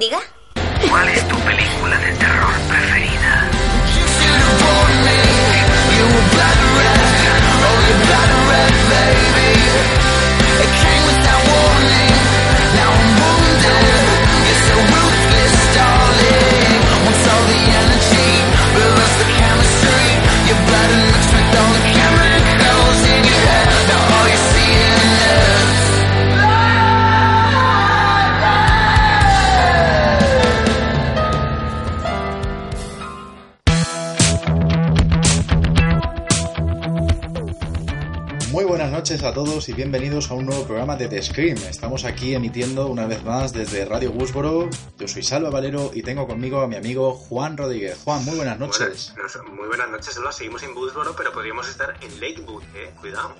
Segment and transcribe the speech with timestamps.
[0.00, 0.20] Diga.
[39.26, 41.56] A todos y bienvenidos a un nuevo programa de The Scream.
[41.68, 44.70] Estamos aquí emitiendo una vez más desde Radio Woodsboro.
[44.98, 47.98] Yo soy Salva Valero y tengo conmigo a mi amigo Juan Rodríguez.
[48.04, 49.12] Juan, muy buenas noches.
[49.14, 50.30] Buenas- muy buenas noches, Salva.
[50.32, 52.92] Seguimos en Woodsboro, pero podríamos estar en Lakewood, eh.
[53.00, 53.34] Cuidado.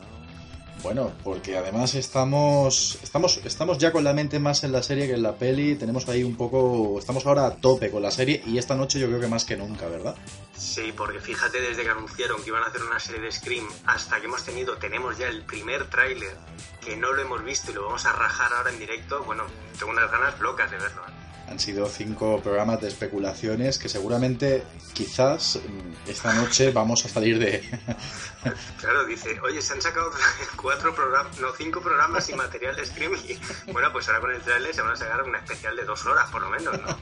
[0.86, 5.14] Bueno, porque además estamos, estamos, estamos ya con la mente más en la serie que
[5.14, 5.74] en la peli.
[5.74, 9.08] Tenemos ahí un poco, estamos ahora a tope con la serie y esta noche yo
[9.08, 10.14] creo que más que nunca, ¿verdad?
[10.56, 14.20] Sí, porque fíjate, desde que anunciaron que iban a hacer una serie de Scream hasta
[14.20, 16.36] que hemos tenido, tenemos ya el primer tráiler
[16.80, 19.24] que no lo hemos visto y lo vamos a rajar ahora en directo.
[19.24, 19.42] Bueno,
[19.80, 21.02] tengo unas ganas locas de verlo.
[21.02, 21.25] ¿eh?
[21.48, 27.38] Han sido cinco programas de especulaciones que seguramente, quizás, mm, esta noche vamos a salir
[27.38, 27.62] de...
[28.80, 30.10] Claro, dice, oye, se han sacado
[30.56, 33.38] cuatro programas, no, cinco programas sin material de Scream y
[33.72, 36.30] bueno, pues ahora con el tráiler se van a sacar una especial de dos horas,
[36.30, 36.98] por lo menos, ¿no?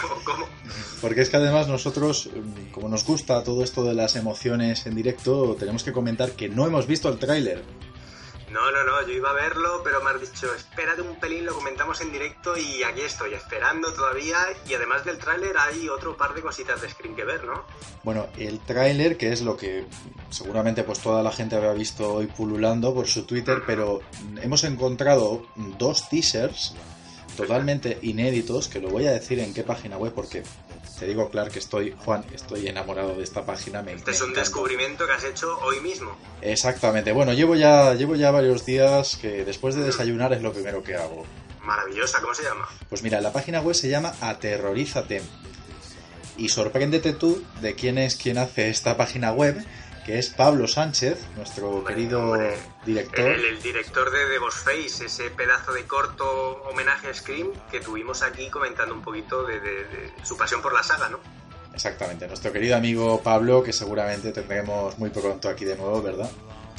[0.00, 0.24] ¿Cómo?
[0.24, 0.48] cómo?
[1.00, 4.94] Porque es que además nosotros, mm, como nos gusta todo esto de las emociones en
[4.94, 7.62] directo, tenemos que comentar que no hemos visto el tráiler.
[8.54, 11.56] No, no, no, yo iba a verlo, pero me has dicho, espérate un pelín, lo
[11.56, 14.36] comentamos en directo y aquí estoy, esperando todavía.
[14.68, 17.64] Y además del tráiler hay otro par de cositas de Scream que ver, ¿no?
[18.04, 19.86] Bueno, el tráiler, que es lo que
[20.30, 24.02] seguramente pues toda la gente habrá visto hoy pululando por su Twitter, pero
[24.40, 26.76] hemos encontrado dos teasers
[27.36, 30.44] totalmente inéditos, que lo voy a decir en qué página web, porque
[31.04, 33.82] te digo, claro, que estoy, Juan, estoy enamorado de esta página.
[33.82, 34.40] Me, Este me es un encanta.
[34.40, 36.16] descubrimiento que has hecho hoy mismo.
[36.40, 37.12] Exactamente.
[37.12, 40.96] Bueno, llevo ya, llevo ya varios días que después de desayunar es lo primero que
[40.96, 41.26] hago.
[41.62, 42.66] Maravillosa, ¿cómo se llama?
[42.88, 45.20] Pues mira, la página web se llama Aterrorízate.
[46.38, 49.62] Y sorpréndete tú de quién es quien hace esta página web,
[50.04, 52.56] que es Pablo Sánchez, nuestro Hombre, querido hombre.
[52.84, 53.20] director.
[53.26, 58.22] El, el director de The Ghostface, ese pedazo de corto homenaje a Scream que tuvimos
[58.22, 61.18] aquí comentando un poquito de, de- de su pasión por la saga, ¿no?
[61.72, 66.30] Exactamente, nuestro querido amigo Pablo, que seguramente tendremos muy pronto aquí de nuevo, ¿verdad?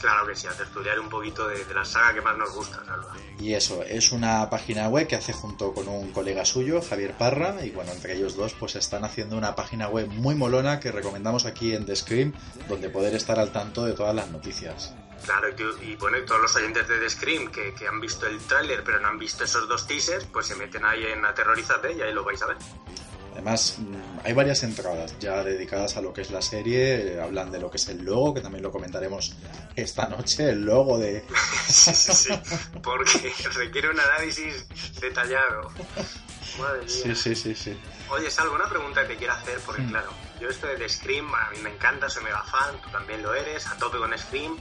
[0.05, 2.85] Claro que sí, a tertuliar un poquito de, de la saga que más nos gusta,
[2.85, 3.11] Salva.
[3.39, 7.65] Y eso, es una página web que hace junto con un colega suyo, Javier Parra,
[7.65, 11.47] y bueno, entre ellos dos pues están haciendo una página web muy molona que recomendamos
[11.47, 12.33] aquí en The Scream,
[12.69, 14.93] donde poder estar al tanto de todas las noticias.
[15.23, 18.27] Claro, y, y bueno, y todos los oyentes de The Scream que, que han visto
[18.27, 21.93] el tráiler pero no han visto esos dos teasers, pues se meten ahí en Aterrorízate
[21.93, 22.57] y ahí lo vais a ver.
[23.35, 23.77] Además,
[24.23, 27.69] hay varias entradas ya dedicadas a lo que es la serie, eh, hablan de lo
[27.69, 29.35] que es el logo, que también lo comentaremos
[29.75, 31.25] esta noche, el logo de...
[31.67, 32.33] Sí, sí, sí,
[32.81, 34.65] porque requiere un análisis
[35.01, 35.69] detallado.
[36.59, 36.87] Madre mía.
[36.87, 37.77] Sí, sí, sí, sí.
[38.09, 39.89] Oye, es alguna pregunta que te quiero hacer, porque Mm.
[39.89, 40.09] claro,
[40.39, 43.33] yo esto de The Scream, a mí me encanta, soy mega fan, tú también lo
[43.33, 44.57] eres, a tope con Scream.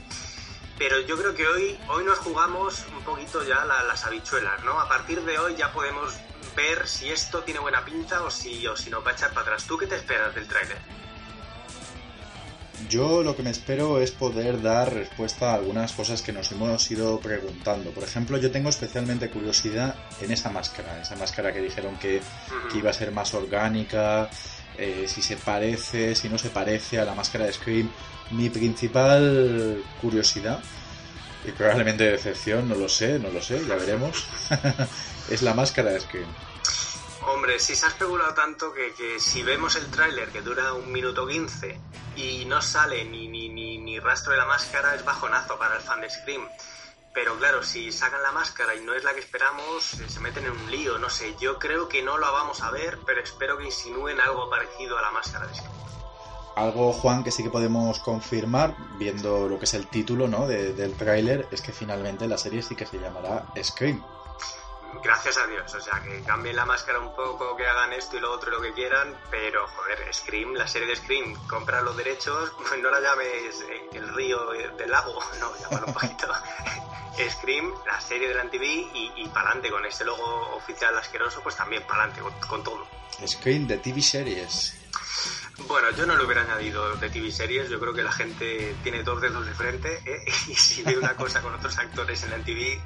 [0.77, 4.77] Pero yo creo que hoy, hoy nos jugamos un poquito ya la- las habichuelas, ¿no?
[4.81, 6.13] A partir de hoy ya podemos
[6.55, 9.41] ver si esto tiene buena pinta o si, o si nos va a echar para
[9.41, 9.65] atrás.
[9.65, 10.77] ¿Tú qué te esperas del tráiler?
[12.89, 16.89] Yo lo que me espero es poder dar respuesta a algunas cosas que nos hemos
[16.91, 17.91] ido preguntando.
[17.91, 22.21] Por ejemplo, yo tengo especialmente curiosidad en esa máscara, esa máscara que dijeron que,
[22.71, 24.29] que iba a ser más orgánica,
[24.77, 27.89] eh, si se parece, si no se parece a la máscara de Scream.
[28.31, 30.59] Mi principal curiosidad,
[31.47, 34.27] y probablemente decepción, no lo sé, no lo sé, ya veremos,
[35.29, 36.27] es la máscara de Scream.
[37.27, 40.91] Hombre, si se ha especulado tanto que, que si vemos el tráiler que dura un
[40.91, 41.79] minuto 15
[42.15, 45.81] y no sale ni, ni, ni, ni rastro de la máscara, es bajonazo para el
[45.81, 46.47] fan de Scream.
[47.13, 50.45] Pero claro, si sacan la máscara y no es la que esperamos, eh, se meten
[50.45, 51.35] en un lío, no sé.
[51.39, 55.01] Yo creo que no lo vamos a ver, pero espero que insinúen algo parecido a
[55.01, 55.71] la máscara de Scream.
[56.57, 60.47] Algo, Juan, que sí que podemos confirmar, viendo lo que es el título ¿no?
[60.47, 64.01] de- del tráiler, es que finalmente la serie sí que se llamará Scream.
[65.03, 68.19] Gracias a Dios, o sea, que cambien la máscara un poco, que hagan esto y
[68.19, 71.95] lo otro y lo que quieran, pero joder, Scream, la serie de Scream, comprar los
[71.95, 76.27] derechos, pues no la llames eh, el río del lago, no, llámalo un poquito.
[77.29, 81.41] Scream, la serie de la TV y, y para adelante con este logo oficial asqueroso,
[81.41, 82.87] pues también para adelante con, con todo.
[83.25, 84.85] Scream de TV Series.
[85.67, 89.03] Bueno, yo no lo hubiera añadido de TV series, yo creo que la gente tiene
[89.03, 90.25] dos dedos de frente ¿eh?
[90.47, 92.81] y si ve una cosa con otros actores en la TV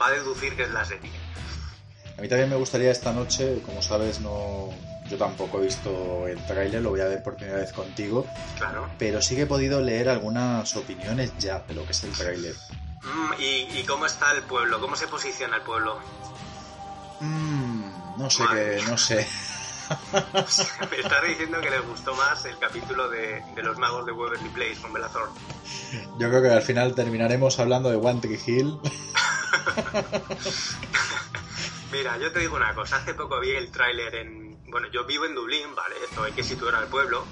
[0.00, 1.10] va a deducir que es la serie.
[2.16, 4.70] A mí también me gustaría esta noche, como sabes, no
[5.08, 8.26] yo tampoco he visto el tráiler, lo voy a ver por primera vez contigo.
[8.58, 8.88] Claro.
[8.98, 12.54] Pero sí que he podido leer algunas opiniones ya de lo que es el tráiler.
[13.02, 14.80] Mm, ¿y, ¿y, cómo está el pueblo?
[14.80, 15.98] ¿Cómo se posiciona el pueblo?
[17.20, 19.26] Mm, no sé qué, no sé.
[20.90, 24.50] Me estás diciendo que les gustó más el capítulo de, de los magos de Waverly
[24.50, 25.30] Place con Belazor.
[26.18, 28.78] Yo creo que al final terminaremos hablando de One Tree Hill.
[31.92, 32.96] Mira, yo te digo una cosa.
[32.96, 34.58] Hace poco vi el tráiler en...
[34.70, 35.96] Bueno, yo vivo en Dublín, ¿vale?
[36.04, 37.26] Esto hay que situar al pueblo.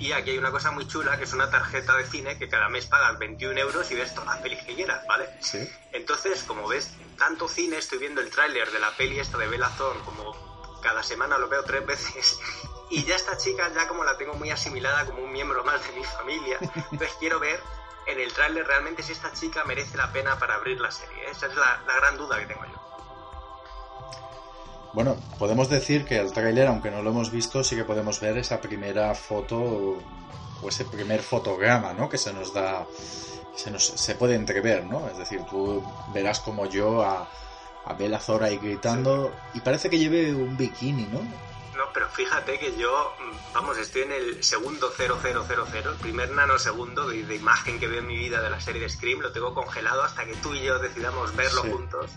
[0.00, 2.70] Y aquí hay una cosa muy chula, que es una tarjeta de cine que cada
[2.70, 5.28] mes pagas 21 euros y ves todas las pelis que quieras, ¿vale?
[5.40, 5.58] Sí.
[5.92, 9.46] Entonces, como ves tanto cine, estoy viendo el tráiler de la peli esta de
[9.76, 12.38] Thorne, como cada semana lo veo tres veces.
[12.92, 15.92] Y ya esta chica, ya como la tengo muy asimilada como un miembro más de
[15.92, 16.58] mi familia,
[16.90, 17.60] entonces quiero ver
[18.06, 21.30] en el tráiler realmente si esta chica merece la pena para abrir la serie.
[21.30, 22.80] Esa es la, la gran duda que tengo yo.
[24.92, 28.38] Bueno, podemos decir que el tráiler, aunque no lo hemos visto, sí que podemos ver
[28.38, 29.98] esa primera foto
[30.62, 32.08] o ese primer fotograma, ¿no?
[32.08, 32.86] Que se nos da,
[33.54, 35.08] se, nos, se puede entrever, ¿no?
[35.08, 35.82] Es decir, tú
[36.12, 37.28] verás como yo a,
[37.84, 41.20] a Bella Zora ahí gritando y parece que lleve un bikini, ¿no?
[41.80, 43.16] No, pero fíjate que yo,
[43.54, 48.06] vamos, estoy en el segundo 0000, el primer nanosegundo de, de imagen que veo en
[48.06, 50.78] mi vida de la serie de Scream, lo tengo congelado hasta que tú y yo
[50.78, 51.70] decidamos verlo Sí.
[51.72, 52.10] juntos.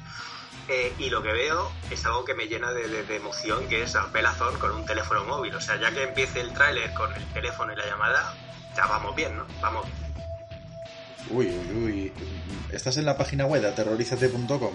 [0.68, 3.84] Eh, y lo que veo es algo que me llena de, de- de emoción, que
[3.84, 5.56] es a Thorne con un teléfono móvil.
[5.56, 8.34] O sea, ya que empiece el tráiler con el teléfono y la llamada,
[8.76, 9.46] ya vamos bien, ¿no?
[9.62, 9.86] Vamos.
[11.30, 12.14] Uy, uy, uy.
[12.70, 14.74] ¿Estás en la página web de aterrorizate.com?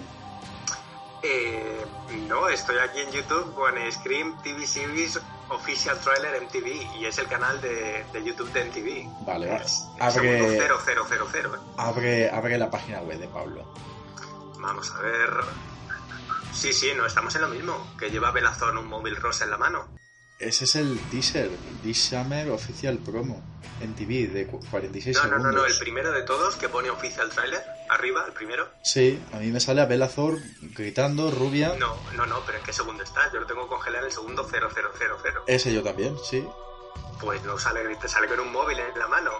[1.21, 1.85] Eh,
[2.27, 5.19] no, estoy aquí en YouTube con Scream TV Series
[5.49, 9.25] Official Trailer MTV y es el canal de, de YouTube de MTV.
[9.25, 9.57] Vale, va.
[9.57, 11.59] Es el Abre, 0000.
[11.77, 13.65] abre, abre la página web de Pablo.
[14.59, 15.29] Vamos a ver.
[16.53, 17.87] Sí, sí, no estamos en lo mismo.
[17.97, 19.87] Que lleva Belazón un móvil rosa en la mano.
[20.39, 21.49] Ese es el teaser,
[21.83, 23.41] This Summer Official Promo
[23.81, 25.53] en TV de cu- 46 No, no, segundos.
[25.53, 28.69] no, no, el primero de todos que pone Official Trailer, arriba, el primero.
[28.81, 30.37] Sí, a mí me sale a Bella Thor
[30.77, 31.75] gritando, rubia.
[31.77, 33.31] No, no, no, pero ¿en qué segundo está?
[33.33, 35.43] Yo lo tengo congelado en el segundo 0000.
[35.47, 36.45] Ese yo también, sí.
[37.19, 39.31] Pues no sale, te sale con un móvil en la mano.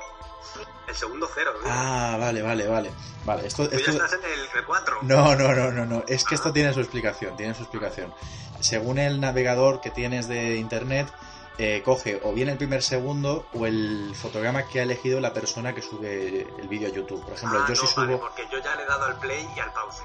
[0.88, 1.54] El segundo cero.
[1.62, 1.70] ¿no?
[1.70, 2.92] Ah, vale, vale, vale.
[3.26, 5.00] Vale, esto, Tú ya estás en el 4.
[5.04, 6.04] No, no, no, no, no.
[6.08, 8.14] Es que esto tiene su explicación, tiene su explicación.
[8.62, 11.08] Según el navegador que tienes de internet,
[11.58, 15.76] eh, coge o bien el primer segundo o el fotograma que ha elegido la persona
[15.76, 17.24] que sube el vídeo a YouTube.
[17.26, 18.06] Por ejemplo, ah, yo no, si subo...
[18.06, 20.04] vale, porque yo ya le he dado al play y al pause.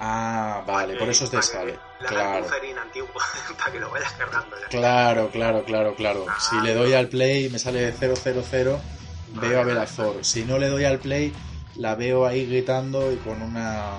[0.00, 1.72] Ah, vale, por eso te para sale.
[1.74, 2.82] que Le haga el Claro.
[2.82, 3.08] antiguo
[3.58, 4.68] para que lo vayas cargando ya.
[4.68, 6.26] Claro, claro, claro, claro.
[6.28, 8.78] Ah, Si le doy al play me sale 000,
[9.28, 10.24] veo a Belazor.
[10.24, 11.32] Si no le doy al play,
[11.76, 13.92] la veo ahí gritando y con una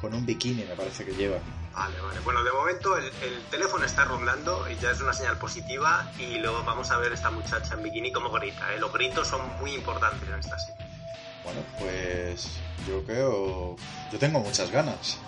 [0.00, 1.38] con un bikini me parece que lleva.
[1.78, 2.20] Vale, vale.
[2.24, 6.38] Bueno, de momento el, el teléfono está rondando y ya es una señal positiva y
[6.38, 8.74] luego vamos a ver esta muchacha en bikini como grita.
[8.74, 8.80] ¿eh?
[8.80, 10.84] Los gritos son muy importantes en esta serie.
[11.44, 12.48] Bueno, pues
[12.88, 13.76] yo creo...
[14.10, 15.18] Yo tengo muchas ganas.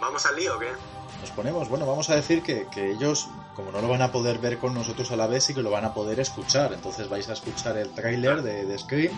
[0.00, 0.72] ¿Vamos al lío o qué?
[1.20, 4.38] Nos ponemos, bueno, vamos a decir que, que ellos, como no lo van a poder
[4.38, 6.72] ver con nosotros a la vez, sí que lo van a poder escuchar.
[6.72, 9.12] Entonces vais a escuchar el tráiler de, de Scream.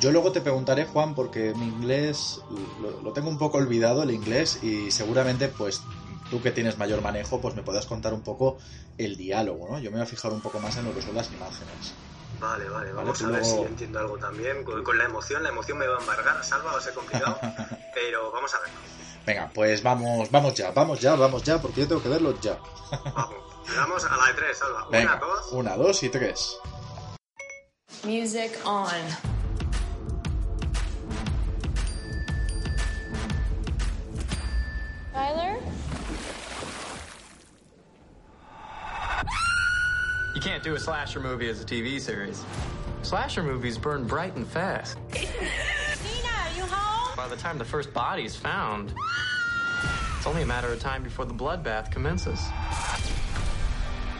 [0.00, 2.40] Yo luego te preguntaré, Juan, porque mi inglés
[2.82, 5.80] lo, lo tengo un poco olvidado, el inglés, y seguramente, pues,
[6.30, 8.58] tú que tienes mayor manejo, pues me puedas contar un poco
[8.98, 9.78] el diálogo, ¿no?
[9.78, 11.94] Yo me voy a fijar un poco más en lo que son las imágenes.
[12.38, 14.62] Vale, vale, vamos a ver luego- si entiendo algo también.
[14.64, 17.38] Con, con la emoción, la emoción me va a embargar, salva, va a ser complicado,
[17.94, 18.74] pero vamos a verlo.
[19.26, 22.58] Venga, pues vamos, vamos ya, vamos ya, vamos ya, porque yo tengo que verlo ya.
[23.14, 23.34] Vamos,
[23.66, 24.86] le damos a la de tres, salva.
[24.90, 25.52] Venga, Una, dos.
[25.52, 26.58] una, dos y tres.
[28.04, 29.35] Music on.
[40.46, 42.44] Can't do a slasher movie as a TV series.
[43.02, 44.96] Slasher movies burn bright and fast.
[45.12, 47.16] Nina, are you home?
[47.16, 48.94] By the time the first body is found,
[50.16, 52.38] it's only a matter of time before the bloodbath commences.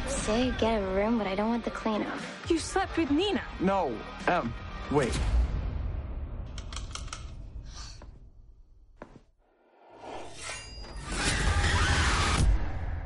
[0.08, 2.18] Say get a room, but I don't want the cleanup.
[2.48, 3.42] You slept with Nina.
[3.60, 3.96] No.
[4.26, 4.52] Um,
[4.90, 5.16] wait.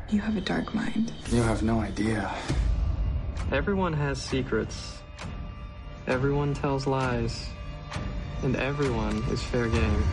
[0.09, 1.13] You have a dark mind.
[1.29, 2.35] You have no idea.
[3.53, 4.99] Everyone has secrets.
[6.07, 7.49] Everyone tells lies.
[8.43, 10.05] And everyone is fair game.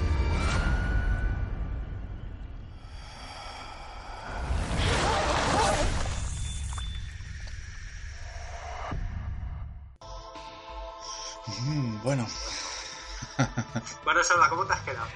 [11.67, 12.25] Mm, bueno,
[14.03, 15.07] Bueno, Salva, ¿cómo te has quedado?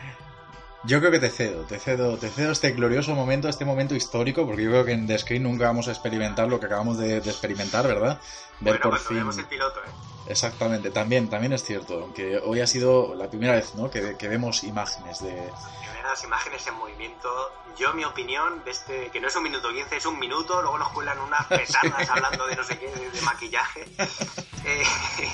[0.83, 4.47] Yo creo que te cedo, te cedo, te cedo este glorioso momento, este momento histórico,
[4.47, 7.21] porque yo creo que en The Screen nunca vamos a experimentar lo que acabamos de,
[7.21, 8.19] de experimentar, ¿verdad?
[8.59, 9.39] Ver bueno, por cuando fin.
[9.41, 9.89] el piloto, ¿eh?
[10.27, 13.91] Exactamente, también, también es cierto, aunque hoy ha sido la primera vez, ¿no?
[13.91, 15.51] Que, que vemos imágenes de.
[15.81, 17.29] primeras imágenes en movimiento.
[17.77, 20.79] Yo, mi opinión, de este, que no es un minuto 15, es un minuto, luego
[20.79, 23.85] nos cuelan unas petardas hablando de no sé qué, de, de maquillaje.
[24.63, 24.83] Eh,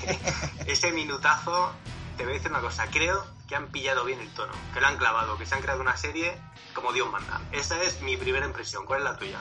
[0.68, 1.74] ese minutazo,
[2.16, 4.88] te voy a decir una cosa, creo que han pillado bien el tono, que lo
[4.88, 6.34] han clavado, que se han creado una serie
[6.74, 7.42] como Dios manda.
[7.52, 9.40] Esa es mi primera impresión, ¿cuál es la tuya?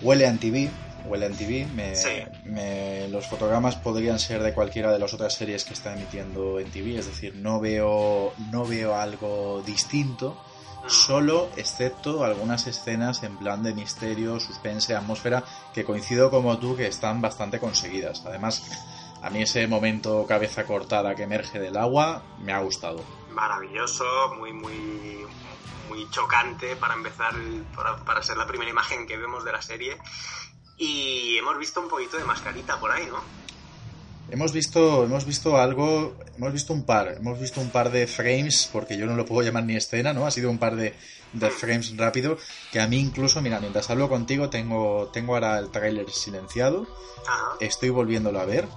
[0.00, 0.70] Huele a TV,
[1.04, 1.66] huele a TV.
[1.74, 2.08] Me, Sí.
[2.44, 6.70] me- los fotogramas podrían ser de cualquiera de las otras series que está emitiendo en
[6.70, 10.36] TV, es decir, no veo, no veo algo distinto.
[10.86, 16.86] Solo, excepto algunas escenas en plan de misterio, suspense, atmósfera, que coincido como tú que
[16.86, 18.24] están bastante conseguidas.
[18.24, 18.62] Además,
[19.22, 23.04] a mí ese momento cabeza cortada que emerge del agua me ha gustado.
[23.30, 24.04] Maravilloso,
[24.38, 25.26] muy, muy,
[25.88, 27.34] muy chocante para empezar,
[27.74, 29.96] para, para ser la primera imagen que vemos de la serie.
[30.76, 33.18] Y hemos visto un poquito de mascarita por ahí, ¿no?
[34.30, 38.68] Hemos visto, hemos visto algo, hemos visto un par, hemos visto un par de frames,
[38.70, 40.26] porque yo no lo puedo llamar ni escena, ¿no?
[40.26, 40.94] Ha sido un par de,
[41.32, 42.36] de frames rápido,
[42.70, 46.86] que a mí incluso, mira, mientras hablo contigo, tengo, tengo ahora el tráiler silenciado,
[47.26, 48.68] Ajá, estoy volviéndolo a ver,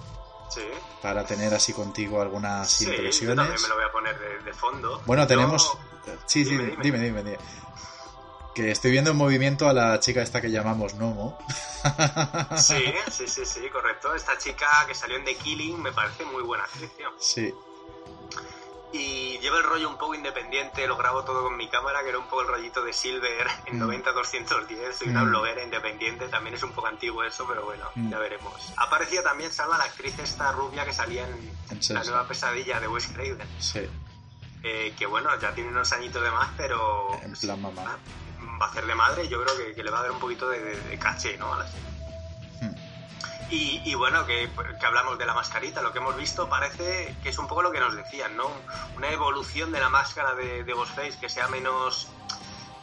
[0.53, 0.61] sí.
[1.01, 3.61] para tener así contigo algunas Sí, yo también impresiones.
[3.63, 5.01] me lo voy a poner de, de fondo.
[5.05, 5.77] Bueno, Yo- tenemos...
[6.25, 6.99] Sí, sí, Dime, dime, dime.
[6.99, 7.37] dime, dime.
[8.55, 11.37] Que estoy viendo en movimiento a la chica esta que llamamos Nomo.
[12.57, 14.13] Sí, sí, sí, sí, correcto.
[14.13, 16.91] Esta chica que salió en The Killing me parece muy buena actriz.
[17.19, 17.53] Sí,
[18.93, 22.17] Y lleva el rollo un poco independiente, lo grabo todo con mi cámara, que era
[22.19, 23.83] un poco el rollito de Silver en Mm.
[23.83, 24.93] 90-210.
[24.97, 25.29] Soy una Mm.
[25.29, 28.09] bloguera independiente, también es un poco antiguo eso, pero bueno, Mm.
[28.11, 28.73] ya veremos.
[28.77, 32.87] Aparecía también Salva, la actriz esta rubia que salía en En La nueva pesadilla de
[32.89, 33.47] Wes Craven.
[33.59, 33.87] sí,
[34.63, 37.97] Eh, que bueno, ya tiene unos añitos de más, pero en plan mamá.
[38.61, 40.19] va a hacer de madre y yo creo que, que le va a dar un
[40.19, 41.53] poquito de, de- de caché, ¿no?
[41.53, 41.81] A la serie.
[43.51, 47.29] Y, y bueno, que, que hablamos de la mascarita, lo que hemos visto parece que
[47.29, 48.49] es un poco lo que nos decían, ¿no?
[48.95, 52.07] Una evolución de la máscara de, de Ghostface que sea menos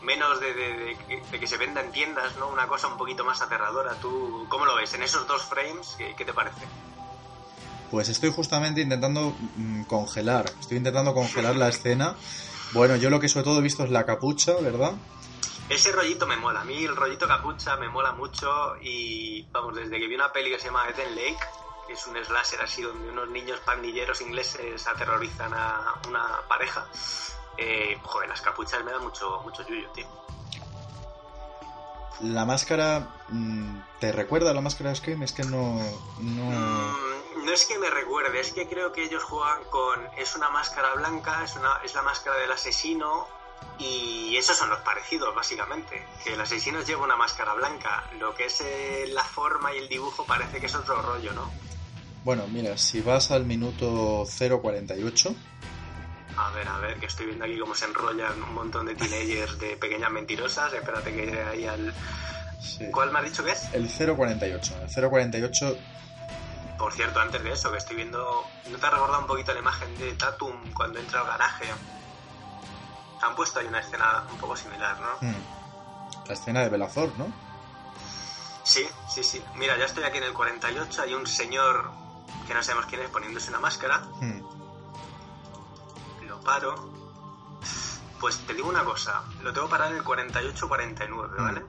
[0.02, 2.48] menos de, de- de que- de que se venda en tiendas, ¿no?
[2.48, 3.94] Una cosa un poquito más aterradora.
[3.94, 4.92] ¿Tú cómo lo ves?
[4.94, 6.64] En esos dos frames, ¿qué, qué te parece?
[7.90, 12.14] Pues estoy justamente intentando mm, congelar, estoy intentando congelar la escena.
[12.72, 14.92] Bueno, yo lo que sobre todo he visto es la capucha, ¿verdad?
[15.68, 16.62] Ese rollito me mola.
[16.62, 20.50] A mí el rollito capucha me mola mucho y vamos, desde que vi una peli
[20.50, 21.38] que se llama Eden Lake,
[21.86, 26.86] que es un slasher así donde unos niños pandilleros ingleses aterrorizan a una pareja,
[27.58, 30.06] eh, joder, las capuchas me dan mucho, mucho yuyo, tío.
[32.20, 35.22] La máscara, mm, ¿te recuerda a la máscara de Scream?
[35.22, 35.78] Es que no...
[36.18, 36.44] no...
[36.50, 40.06] Mm, no es que me recuerde, es que creo que ellos juegan con...
[40.16, 43.37] Es una máscara blanca, es, una, es la máscara del asesino
[43.78, 46.04] y esos son los parecidos, básicamente.
[46.24, 49.88] Que el asesino lleva una máscara blanca, lo que es eh, la forma y el
[49.88, 51.50] dibujo parece que es otro rollo, ¿no?
[52.24, 55.34] Bueno, mira, si vas al minuto 0.48,
[56.36, 59.58] A ver, a ver, que estoy viendo aquí cómo se enrollan un montón de teenagers
[59.58, 60.72] de pequeñas mentirosas.
[60.72, 61.94] Espérate que iré ahí al...
[62.60, 62.84] sí.
[62.90, 63.72] ¿Cuál me has dicho que es?
[63.72, 64.82] el 0.48.
[64.82, 65.76] El 0.48,
[66.76, 68.44] Por cierto, antes de eso, que estoy viendo...
[68.70, 71.66] ¿No te ha recordado un poquito la imagen de Tatum cuando entra al garaje?
[73.22, 75.28] Han puesto ahí una escena un poco similar, ¿no?
[75.28, 77.26] mm, la escena de Belazor, ¿no?
[78.64, 79.42] Sí, sí, sí.
[79.56, 81.02] Mira, ya estoy aquí en el 48.
[81.02, 81.90] Hay un señor
[82.46, 84.00] que no sabemos quién es poniéndose una máscara.
[84.20, 84.40] Mm,
[86.26, 86.92] Lo paro.
[88.20, 89.22] Pues te digo una cosa.
[89.42, 91.64] Lo tengo parado en el 48-49, ¿vale?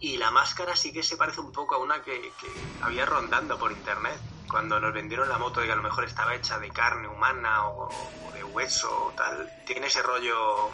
[0.00, 2.46] Y la máscara sí que se parece un poco a una que, que
[2.82, 4.18] había rondando por internet.
[4.50, 7.68] Cuando nos vendieron la moto de que a lo mejor estaba hecha de carne humana
[7.68, 7.88] o,
[8.32, 9.50] de hueso o tal.
[9.66, 10.70] Tiene ese rollo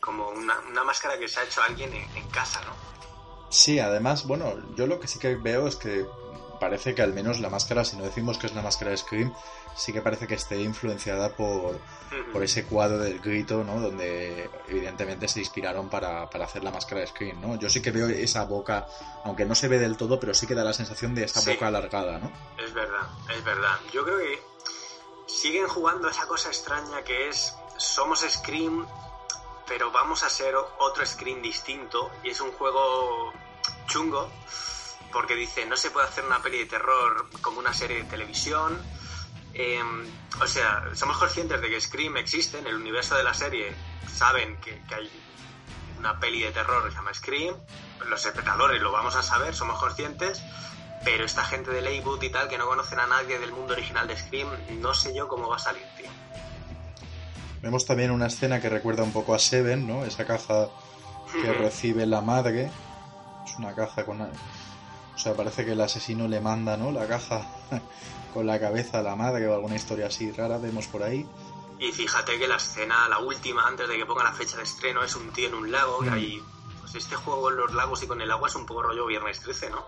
[0.00, 2.74] como una, una máscara que se ha hecho alguien en, en casa, ¿no?
[3.50, 6.04] Sí, además, bueno, yo lo que sí que veo es que
[6.58, 9.34] parece que al menos la máscara, si no decimos que es la máscara de Scream,
[9.76, 11.78] sí que parece que esté influenciada por,
[12.32, 13.80] por ese cuadro del grito, ¿no?
[13.80, 17.56] Donde evidentemente se inspiraron para, para hacer la máscara de Scream, ¿no?
[17.56, 18.86] Yo sí que veo esa boca,
[19.24, 21.50] aunque no se ve del todo, pero sí que da la sensación de esa Sí.
[21.52, 22.30] boca alargada, ¿no?
[22.62, 23.78] Es verdad, es verdad.
[23.92, 24.42] Yo creo que
[25.26, 28.86] siguen jugando esa cosa extraña que es somos Scream,
[29.66, 33.32] pero vamos a ser otro Scream distinto y es un juego
[33.88, 34.30] chungo
[35.12, 38.80] porque dice no se puede hacer una peli de terror como una serie de televisión.
[39.54, 39.80] Eh,
[40.40, 43.72] o sea, somos conscientes de que Scream existe en el universo de la serie,
[44.12, 45.10] saben que, que hay
[45.98, 47.54] una peli de terror que se llama Scream,
[48.08, 50.42] los espectadores lo vamos a saber, somos conscientes,
[51.04, 54.08] pero esta gente de Leywood y tal, que no conocen a nadie del mundo original
[54.08, 54.48] de Scream,
[54.80, 56.08] no sé yo cómo va a salir, tío.
[57.62, 60.04] Vemos también una escena que recuerda un poco a Seven, ¿no?
[60.04, 60.68] Esa caja
[61.32, 62.70] que recibe la madre.
[63.46, 64.20] Es una caja con...
[64.20, 66.92] O sea, parece que el asesino le manda, ¿no?
[66.92, 67.46] La caja
[68.34, 71.26] con la cabeza a la madre o alguna historia así rara, vemos por ahí.
[71.78, 75.02] Y fíjate que la escena, la última, antes de que ponga la fecha de estreno,
[75.02, 76.02] es un tío en un lago.
[76.02, 76.06] Mm.
[76.06, 76.42] Y ahí,
[76.80, 79.40] pues este juego en los lagos y con el agua es un poco rollo Viernes
[79.40, 79.86] 13, ¿no?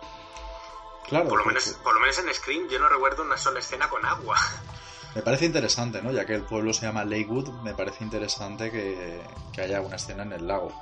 [1.09, 3.89] Claro, Por lo, menos, por lo menos en Scream yo no recuerdo una sola escena
[3.89, 4.37] con agua.
[5.15, 6.13] me parece interesante, ¿no?
[6.13, 9.21] Ya que el pueblo se llama Lakewood, me parece interesante que,
[9.53, 10.73] que haya una escena en el lago.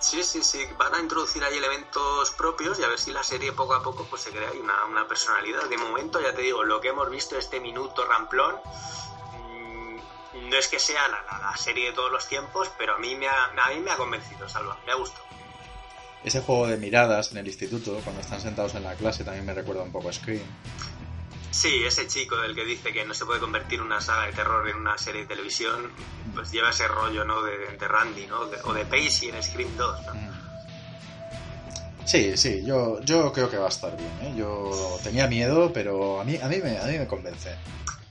[0.00, 0.64] Sí, sí, sí.
[0.78, 4.04] Van a introducir ahí elementos propios y a ver si la serie poco a poco
[4.08, 5.68] pues se crea ahí una, una personalidad.
[5.68, 8.56] De momento, ya te digo, lo que hemos visto este minuto ramplón
[9.34, 13.16] mm, no es que sea la, la- serie de todos los tiempos, pero a mí
[13.16, 14.78] me ha, a mí me ha convencido, Salva.
[14.86, 15.24] Me ha gustado.
[16.22, 19.54] Ese juego de miradas en el instituto, cuando están sentados en la clase, también me
[19.54, 20.42] recuerda un poco a Scream.
[21.50, 24.68] Sí, ese chico del que dice que no se puede convertir una saga de terror
[24.68, 25.90] en una serie de televisión,
[26.34, 27.42] pues lleva ese rollo, ¿no?
[27.42, 28.46] De, de Randy, ¿no?
[28.46, 30.12] De- o de Pacey en Scream 2, ¿no?
[32.04, 34.10] Sí, sí, yo, yo creo que va a estar bien.
[34.22, 34.34] ¿eh?
[34.36, 37.54] Yo tenía miedo, pero a mí, a mí, me, a mí me convence.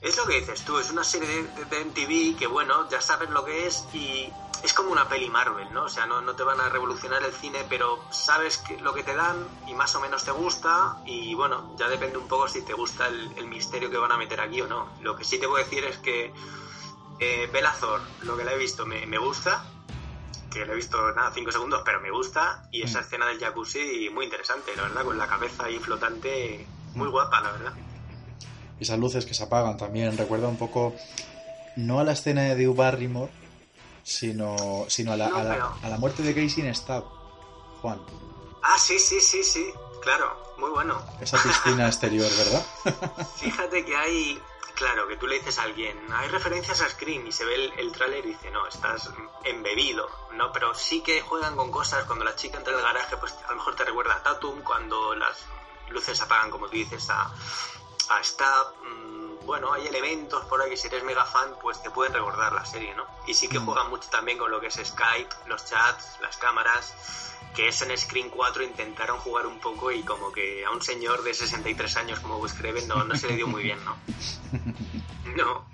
[0.00, 3.00] Es lo que dices tú, es una serie de, de- de MTV que, bueno, ya
[3.00, 5.84] sabes lo que es y es como una peli Marvel, ¿no?
[5.84, 9.02] O sea, no, no te van a revolucionar el cine, pero sabes que, lo que
[9.02, 12.62] te dan y más o menos te gusta y, bueno, ya depende un poco si
[12.62, 14.88] te gusta el, el misterio que van a meter aquí o no.
[15.00, 16.32] Lo que sí te puedo decir es que
[17.20, 19.64] eh, Bella Thor, lo que la he visto, me, me gusta,
[20.50, 23.02] que la he visto, nada, 5 segundos, pero me gusta y esa Mm.
[23.02, 27.52] escena del jacuzzi muy interesante, la verdad, con la cabeza ahí flotante, muy guapa, la
[27.52, 27.72] verdad.
[28.80, 30.94] Esas luces que se apagan también recuerda un poco,
[31.76, 33.32] no a la escena de Drew Barrymore,
[34.08, 37.04] sino, sino a, la, No, a, la, pero- a la muerte de Casey en Stab.
[37.82, 38.00] Juan,
[38.62, 39.70] Ah, sí, sí, sí, sí,
[40.02, 41.00] claro, muy bueno.
[41.20, 42.66] esa piscina exterior, ¿verdad?
[43.36, 44.42] Fíjate que hay,
[44.74, 47.72] claro, que tú le dices a alguien, hay referencias a Scream y se ve el,
[47.78, 49.08] el tráiler y dice, no, estás
[49.44, 50.50] embebido, ¿no?
[50.52, 53.50] Pero sí que juegan con cosas, cuando la chica entra en el garaje, pues a
[53.50, 55.36] lo mejor te recuerda a Tatum, cuando las
[55.90, 57.22] luces apagan, como tú dices, a,
[58.10, 59.07] a Stab, mm,
[59.48, 62.64] bueno, hay elementos por ahí que si eres mega fan, pues te pueden recordar la
[62.64, 63.04] serie, ¿no?
[63.26, 63.64] Y sí que Mm.
[63.66, 66.94] juegan mucho también con lo que es Skype, los chats, las cámaras,
[67.54, 71.24] que eso en Screen 4 intentaron jugar un poco y como que a un señor
[71.24, 73.96] de 63 años como Wes Craven no, no se le dio muy bien, ¿no?
[75.36, 75.64] No.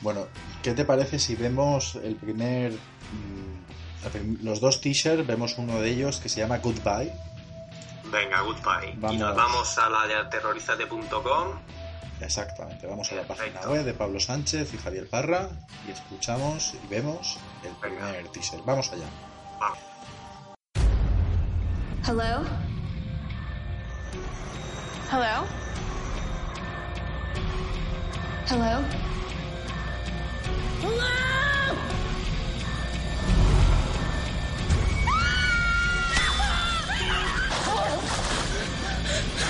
[0.00, 0.26] Bueno,
[0.62, 2.72] ¿qué te parece si vemos el primer...
[2.72, 7.12] mm, los dos t-shirts, vemos uno de ellos que se llama Goodbye.
[8.04, 8.94] Venga, goodbye.
[8.96, 9.14] Vamos.
[9.16, 11.58] Y nos vamos a la de aterrorizate.com.
[12.20, 15.48] Exactamente, vamos a la página web de Pablo Sánchez y Javier Parra
[15.86, 18.60] y escuchamos y vemos el primer teaser.
[18.66, 19.06] Vamos allá.
[19.60, 19.78] Vamos.
[22.06, 22.44] Hello?
[25.10, 25.44] Hello?
[28.48, 28.84] Hello?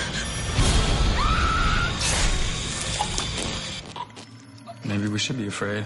[4.89, 5.85] Maybe we should be afraid.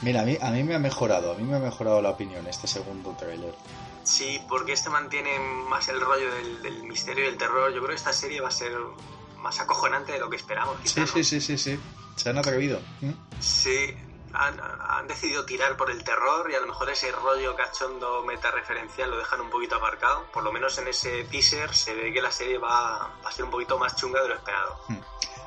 [0.00, 2.46] Mira, a mí, a mí me ha mejorado, a mí me ha mejorado la opinión
[2.46, 3.52] este segundo tráiler.
[4.04, 7.72] Sí, porque este mantiene más el rollo del, del misterio y el terror.
[7.72, 8.70] Yo creo que esta serie va a ser
[9.38, 10.76] más acojonante de lo que esperamos.
[10.84, 11.80] Sí, sí, sí, sí, sí.
[12.14, 12.80] Se han atrevido.
[13.00, 13.10] ¿Mm?
[13.40, 13.92] Sí,
[14.32, 19.10] han, han decidido tirar por el terror y a lo mejor ese rollo cachondo meta-referencial
[19.10, 20.24] lo dejan un poquito aparcado.
[20.32, 23.44] Por lo menos en ese teaser se ve que la serie va, va a ser
[23.44, 24.78] un poquito más chunga de lo esperado.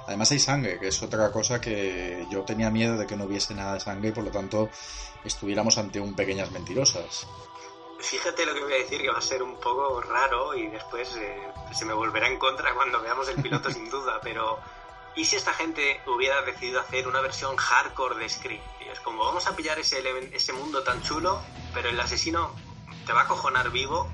[0.08, 3.54] Además hay sangre, que es otra cosa que yo tenía miedo de que no hubiese
[3.54, 4.70] nada de sangre y por lo tanto
[5.24, 7.28] estuviéramos ante un pequeñas mentirosas.
[8.00, 11.16] Fíjate lo que voy a decir, que va a ser un poco raro y después
[11.18, 14.60] eh, se me volverá en contra cuando veamos el piloto sin duda, pero
[15.16, 18.62] ¿y si esta gente hubiera decidido hacer una versión hardcore de Scream?
[18.92, 21.42] Es como, vamos a pillar ese, ese mundo tan chulo,
[21.74, 22.56] pero el asesino
[23.06, 24.12] te va a cojonar vivo,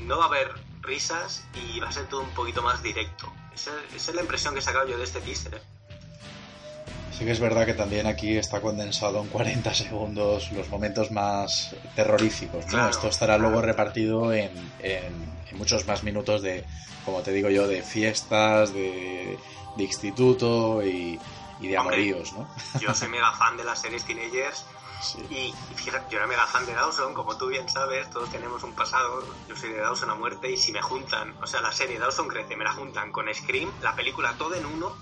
[0.00, 3.32] no va a haber risas y va a ser todo un poquito más directo.
[3.54, 5.54] Esa, esa es la impresión que he sacado yo de este teaser.
[5.54, 5.62] ¿eh?
[7.22, 11.76] Sí que es verdad que también aquí está condensado en 40 segundos los momentos más
[11.94, 12.64] terroríficos.
[12.66, 12.72] ¿no?
[12.72, 13.50] Claro, Esto estará claro.
[13.50, 16.64] luego repartido en, en- en muchos más minutos de,
[17.04, 19.38] como te digo yo, de fiestas, de,
[19.76, 21.16] de instituto y,
[21.60, 21.96] y de Hombre.
[21.96, 22.48] amoríos, ¿no?
[22.80, 24.64] Yo soy mega fan de las series teenagers
[25.02, 25.18] Sí.
[25.28, 28.72] Y fíjate, yo era mega fan de Dawson, como tú bien sabes, todos tenemos un
[28.72, 29.34] pasado.
[29.48, 32.28] Yo soy de Dawson a muerte y si me juntan, o sea, la serie Dawson
[32.28, 34.96] crece, me la juntan con Scream, la película todo en uno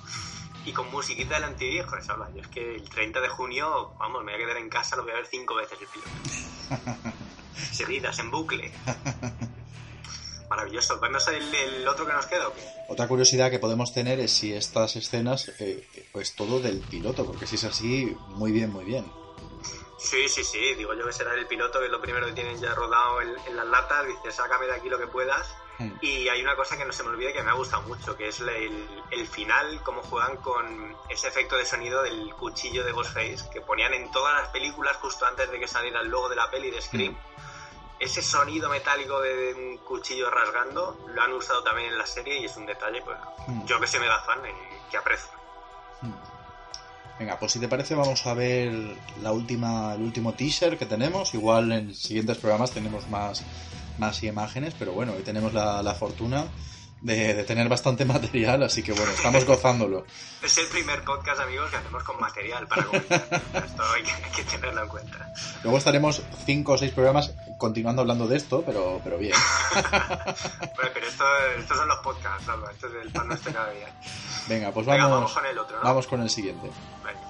[0.64, 2.30] y con musiquita del antiviejo, eso habla.
[2.34, 5.02] Yo es que el 30 de junio, vamos, me voy a quedar en casa, lo
[5.02, 6.10] voy a ver cinco veces el piloto.
[7.72, 8.72] Seguidas, en bucle.
[10.48, 10.98] Maravilloso.
[10.98, 12.60] ¿Vemos el, el otro que nos queda o qué?
[12.88, 17.46] Otra curiosidad que podemos tener es si estas escenas, eh, pues todo del piloto, porque
[17.46, 19.10] si es así, muy bien, muy bien.
[19.98, 20.74] Sí, sí, sí.
[20.74, 23.28] Digo yo que será el piloto, que es lo primero que tienen ya rodado en,
[23.46, 24.06] en las latas.
[24.06, 25.46] Dice, sácame de aquí lo que puedas.
[25.80, 25.92] Hmm.
[26.02, 28.28] Y hay una cosa que no se me olvide que me ha gustado mucho, que
[28.28, 33.48] es el, el final, cómo juegan con ese efecto de sonido del cuchillo de Ghostface,
[33.50, 36.50] que ponían en todas las películas justo antes de que saliera el logo de la
[36.50, 37.16] peli de Scream.
[37.98, 42.44] Ese sonido metálico de un cuchillo rasgando lo han usado también en la serie y
[42.44, 43.16] es un detalle, pues
[43.46, 43.64] Mm.
[43.66, 44.54] yo que soy mega fan, eh,
[44.90, 45.30] que aprecio.
[47.18, 48.72] Venga, pues si te parece vamos a ver
[49.20, 51.34] la última, el último teaser que tenemos.
[51.34, 53.42] Igual en siguientes programas tenemos más,
[53.98, 56.44] más imágenes, pero bueno, hoy tenemos la, la fortuna
[57.00, 60.04] de, de tener bastante material, así que bueno, estamos gozándolo.
[60.42, 63.22] Es el primer podcast, amigos, que hacemos con material para comentar.
[63.54, 65.32] Esto hay que, hay que tenerlo en cuenta.
[65.62, 69.34] Luego estaremos cinco o seis programas continuando hablando de esto, pero, pero bien.
[70.76, 71.24] Bueno, pero esto,
[71.58, 72.70] estos son los podcasts, Alba.
[72.70, 73.88] Esto es el pan nuestro cada día.
[74.48, 75.84] Venga, pues Venga, vamos, vamos con el otro, ¿no?
[75.84, 76.70] vamos con el siguiente.
[77.04, 77.29] Venga.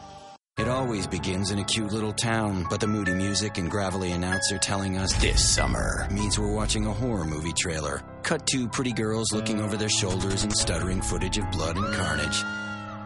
[0.70, 4.56] It always begins in a cute little town, but the moody music and gravelly announcer
[4.56, 8.04] telling us this summer means we're watching a horror movie trailer.
[8.22, 12.44] Cut to pretty girls looking over their shoulders and stuttering footage of blood and carnage.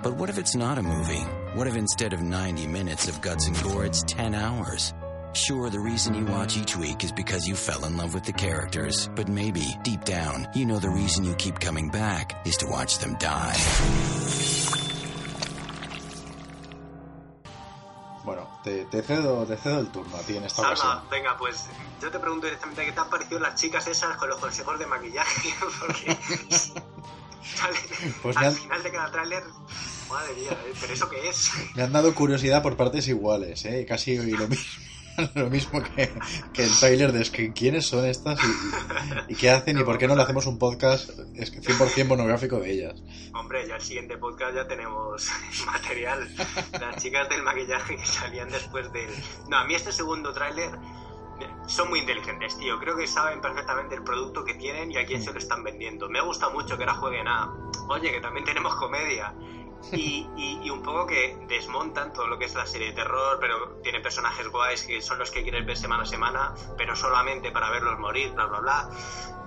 [0.03, 1.25] But what if it's not a movie?
[1.55, 4.93] What if instead of 90 minutes of guts and gore, it's 10 hours?
[5.33, 8.35] Sure, the reason you watch each week is because you fell in love with the
[8.35, 12.67] characters, but maybe, deep down, you know the reason you keep coming back is to
[12.67, 13.57] watch them die.
[18.65, 21.09] Te, te cedo, te cedo el turno a ti en esta ocasión.
[21.11, 21.69] venga, pues
[22.01, 24.87] yo te pregunto directamente qué te han parecido las chicas esas con los consejos de
[24.87, 26.17] maquillaje, porque
[27.57, 27.79] sale,
[28.23, 29.43] Pues al han- final de cada tráiler,
[30.09, 30.73] madre mía, ¿eh?
[30.81, 31.51] pero eso qué es.
[31.75, 33.85] Me han dado curiosidad por partes iguales, ¿eh?
[33.87, 34.65] Casi lo mismo,
[35.35, 36.13] lo mismo que,
[36.53, 37.53] que el trailer de Scream.
[37.53, 41.11] ¿Quiénes son estas y, y qué hacen y por qué no le hacemos un podcast
[41.37, 43.03] es que 100% monográfico de ellas?
[43.35, 45.29] Hombre, ya el siguiente podcast ya tenemos
[45.67, 46.29] material.
[46.81, 49.11] Las chicas del maquillaje que salían después del...
[49.49, 50.71] No, a mí este segundo tráiler
[51.67, 52.79] son muy inteligentes, tío.
[52.79, 56.09] Creo que saben perfectamente el producto que tienen y a quién se lo están vendiendo.
[56.09, 57.51] Me gusta mucho que ahora jueguen a...
[57.89, 59.35] Oye, que también tenemos comedia.
[59.93, 63.39] Y, y- y un poco que desmontan todo lo que es la serie de terror,
[63.41, 67.51] pero tiene personajes guays que son los que quieres ver semana a semana, pero solamente
[67.53, 68.89] para verlos morir, bla, bla, bla.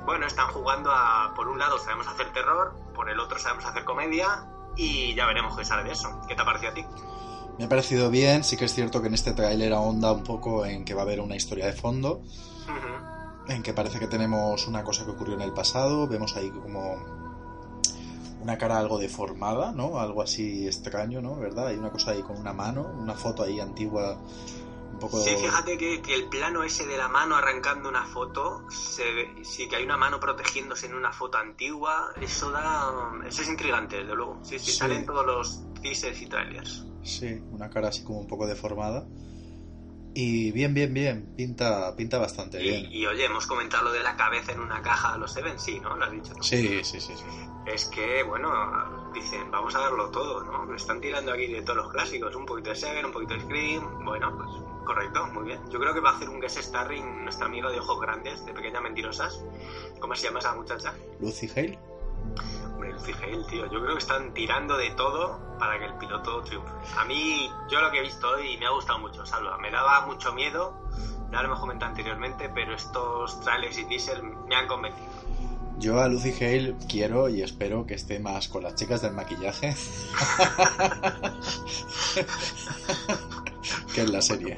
[0.06, 3.84] Bueno, están jugando a, por un lado sabemos hacer terror, por el otro sabemos hacer
[3.84, 4.46] comedia
[4.78, 6.10] y ya veremos qué sale de eso.
[6.28, 6.86] ¿Qué te ha parecido a ti?
[7.58, 10.66] Me ha parecido bien, sí que es cierto que en este tráiler ahonda un poco
[10.66, 12.22] en que va a haber una historia de fondo,
[13.50, 17.27] en que parece que tenemos una cosa que ocurrió en el pasado, vemos ahí como
[18.42, 20.00] una cara algo deformada, ¿no?
[20.00, 21.36] Algo así extraño, ¿no?
[21.38, 21.68] ¿Verdad?
[21.68, 24.20] Hay una cosa ahí con una mano, una foto ahí antigua,
[24.94, 25.20] un poco...
[25.20, 29.44] Sí, fíjate que, que el plano ese de la mano arrancando una foto, se ve-
[29.44, 32.92] sí que hay una mano protegiéndose en una foto antigua, eso da...
[33.28, 34.40] Eso es intrigante, desde luego.
[34.44, 34.78] Sí, sí, Sí.
[34.78, 36.86] salen todos los teasers y trailers.
[37.04, 39.08] Sí, una cara así como un poco deformada.
[40.20, 42.88] Y bien, bien, bien, pinta, pinta bastante Y, bien.
[42.92, 45.80] y, oye, hemos comentado lo de la cabeza en una caja a los Seven, sí,
[45.80, 45.96] ¿no?
[45.96, 46.42] Lo has dicho tú.
[46.42, 47.24] Sí, sí, sí, sí.
[47.68, 50.66] Es que, bueno, dicen, vamos a darlo todo, ¿no?
[50.66, 53.42] Me están tirando aquí de todos los clásicos, un poquito de Seven, un poquito de
[53.42, 54.50] Scream, bueno, pues
[54.88, 55.60] correcto, muy bien.
[55.70, 58.54] Yo creo que va a hacer un guest starring nuestra amiga de ojos grandes, de
[58.54, 59.40] pequeñas mentirosas.
[60.00, 60.96] ¿Cómo se llama esa muchacha?
[61.20, 61.78] Lucy Hale.
[62.74, 63.66] Hombre, Lucy Hale, tío.
[63.72, 66.72] Yo creo que están tirando de todo para que el piloto triunfe.
[66.98, 69.58] A mí, yo lo que he visto hoy me ha gustado mucho, Salva.
[69.58, 70.74] Me daba mucho miedo,
[71.32, 75.08] ya lo hemos comentado anteriormente, pero estos trailers y teasers me han convencido.
[75.80, 79.76] Yo a Lucy Hale quiero y espero que esté más con las chicas del maquillaje
[83.94, 84.58] que en la serie.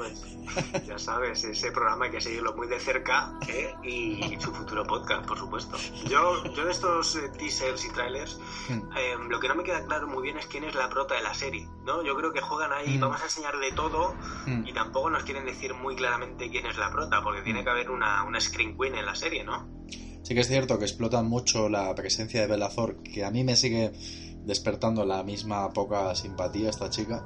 [0.88, 3.74] Ya sabes, ese programa hay que seguirlo muy de cerca ¿eh?
[3.84, 5.78] y su futuro podcast, por supuesto.
[6.08, 8.90] Yo, yo de estos eh, teasers y trailers, Hmm.
[8.98, 11.22] eh, lo que no me queda claro muy bien es quién es la prota de
[11.22, 11.68] la serie.
[11.86, 12.04] ¿no?
[12.04, 13.02] Yo creo que juegan ahí, Mm.
[13.02, 14.14] vamos a enseñar de todo
[14.46, 14.66] Hmm.
[14.68, 17.90] y tampoco nos quieren decir muy claramente quién es la prota, porque tiene que haber
[17.90, 19.68] una, una Screen Queen en la serie, ¿no?
[20.24, 23.44] Sí que es cierto que explotan mucho la presencia de Bella Thorne, que a mí
[23.44, 23.92] me sigue
[24.46, 27.26] despertando la misma poca simpatía esta chica.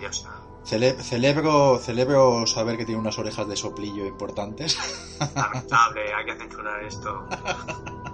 [0.00, 0.26] Dios.
[0.64, 4.78] Cele- celebro, celebro saber que tiene unas orejas de soplillo importantes.
[5.36, 7.26] Lamentable, hay que censurar esto.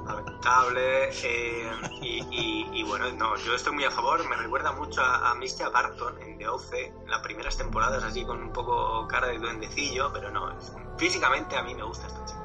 [0.05, 1.11] Lamentable.
[1.23, 1.71] eh,
[2.03, 4.29] y, y- y bueno, no, yo estoy muy a favor.
[4.29, 8.25] Me recuerda mucho a, a Misha Barton en The Office, en las primeras temporadas, así
[8.25, 12.25] con un poco cara de duendecillo, pero no, es- físicamente a mí me gusta esta
[12.25, 12.41] chica.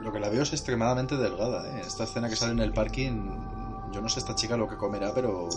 [0.00, 1.80] Lo que la veo es extremadamente delgada, ¿eh?
[1.86, 5.12] Esta escena que sale en el parking, yo no sé esta chica lo que comerá,
[5.14, 5.48] pero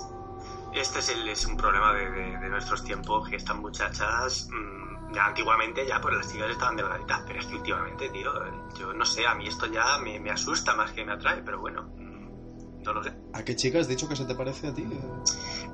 [0.74, 5.14] Este es, el- es un problema de, de- de nuestros tiempos, que estas muchachas mm,
[5.14, 8.32] ya antiguamente ya pues las chicas estaban delgaditas, pero es que últimamente, tío,
[8.78, 11.60] yo no sé, a mí esto ya me, me asusta más que me atrae, pero
[11.60, 13.14] bueno, mm, no lo sé.
[13.34, 14.86] ¿A qué chica has dicho que se te parece a ti?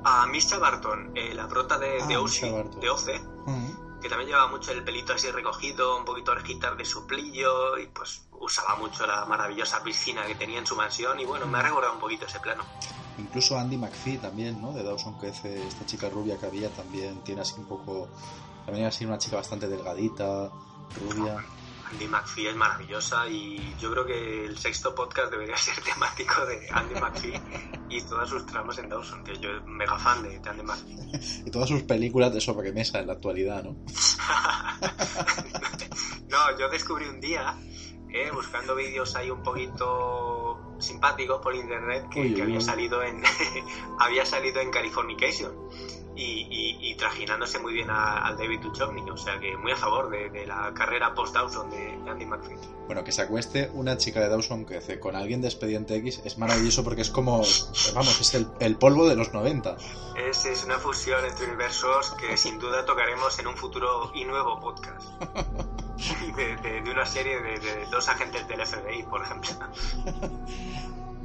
[0.05, 2.15] A Misha Barton, eh, la prota de, Ah, de
[2.51, 2.79] Barton.
[2.79, 3.84] de Oce, Mm.
[4.05, 8.21] Que también llevaba mucho el pelito así recogido, un poquito orejitas de suplillo y pues
[8.39, 11.95] usaba mucho la maravillosa piscina que tenía en su mansión y bueno, me ha recordado
[11.95, 12.63] un poquito ese plano.
[13.17, 14.73] Incluso Andy McPhee también, ¿no?
[14.73, 18.07] De Dawson que hace esta chica rubia que había también tiene así un poco...
[18.67, 20.51] También así una chica bastante delgadita,
[21.01, 21.43] rubia.
[21.91, 26.67] Andy McPhee es maravillosa y yo creo que el sexto podcast debería ser temático de
[26.71, 27.41] Andy McPhee
[27.89, 31.43] y todas sus tramas en Dawson, que yo mega fan de, de Andy McPhee.
[31.45, 33.75] Y todas sus películas de sobremesa en la actualidad, ¿no?
[36.27, 37.55] No, yo descubrí un día,
[38.09, 42.61] eh, buscando vídeos ahí un poquito simpáticos por internet, que, Uy, que uy, había uy.
[42.61, 43.23] salido en
[43.99, 45.53] había salido en Californication
[46.15, 49.75] y, y- y trajinándose muy bien a- al David Duchovny, o sea que muy a
[49.75, 52.57] favor de, de la carrera post Dawson de, de Andy McPhee.
[52.87, 56.21] Bueno, que se acueste una chica de Dawson que hace con alguien de Expediente X
[56.23, 57.41] es maravilloso porque es como...
[57.95, 59.75] Vamos, es el, el polvo de los 90.
[60.29, 64.59] Es, es una fusión entre universos que sin duda tocaremos en un futuro y nuevo
[64.59, 65.01] podcast.
[66.35, 69.49] De, de- de una serie de, de dos agentes del FBI, por ejemplo.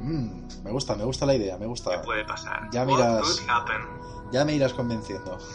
[0.01, 2.01] Mm, me gusta, me gusta la idea, me gusta.
[2.01, 2.69] Puede pasar.
[2.71, 3.41] Ya miras-?
[4.31, 5.37] Ya me irás convenciendo.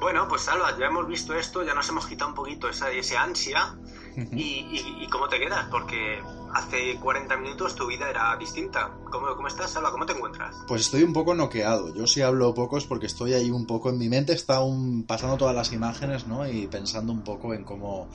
[0.00, 3.16] Bueno, pues Salva, ya hemos visto esto, ya nos hemos quitado un poquito esa, ese
[3.16, 3.76] ansia.
[4.16, 5.68] Y, y- y cómo te quedas?
[5.70, 6.20] Porque
[6.52, 8.90] hace 40 minutos tu vida era distinta.
[9.10, 9.90] ¿Cómo, cómo estás, Salva?
[9.92, 10.56] ¿Cómo te encuentras?
[10.66, 11.94] Pues estoy un poco noqueado.
[11.94, 15.04] Yo sí hablo poco es porque estoy ahí un poco en mi mente está un,
[15.06, 16.46] pasando todas las imágenes, ¿no?
[16.48, 18.08] Y pensando un poco en cómo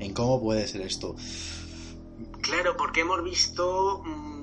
[0.00, 1.14] en cómo puede ser esto.
[2.40, 4.33] Claro, porque hemos visto mm,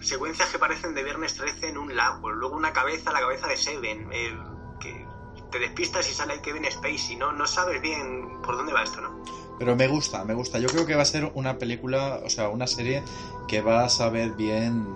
[0.00, 3.56] secuencias que parecen de Viernes 13 en un lago, luego una cabeza, la cabeza de
[3.56, 4.36] Seven, eh,
[4.80, 5.06] que
[5.50, 7.32] te despistas y sale el Kevin Spacey, ¿no?
[7.32, 9.22] No sabes bien por dónde va esto, ¿no?
[9.58, 10.58] Pero me gusta, me gusta.
[10.58, 13.02] Yo creo que va a ser una película, o sea, una serie
[13.48, 14.86] que va a saber bien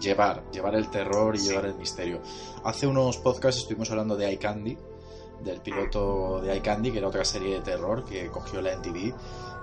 [0.00, 1.48] llevar, llevar el terror y Sí.
[1.48, 2.22] llevar el misterio.
[2.64, 4.78] Hace unos podcasts estuvimos hablando de iCandy,
[5.44, 9.12] del piloto de iCandy, que era otra serie de terror que cogió la NTV.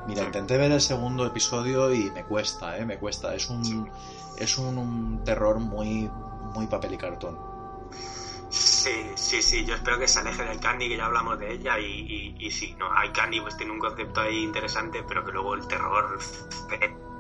[0.08, 2.86] Mira, intenté ver el segundo episodio y me cuesta, ¿eh?
[2.86, 3.36] Me cuesta.
[3.36, 3.90] Es un,
[4.38, 6.10] es un, un terror muy,
[6.54, 7.38] muy papel y cartón.
[8.50, 11.78] Sí, sí, sí, yo espero que se aleje del Candy, que ya hablamos de ella,
[11.80, 15.32] y, y, y sí, no, hay Candy pues tiene un concepto ahí interesante, pero que
[15.32, 16.18] luego el terror,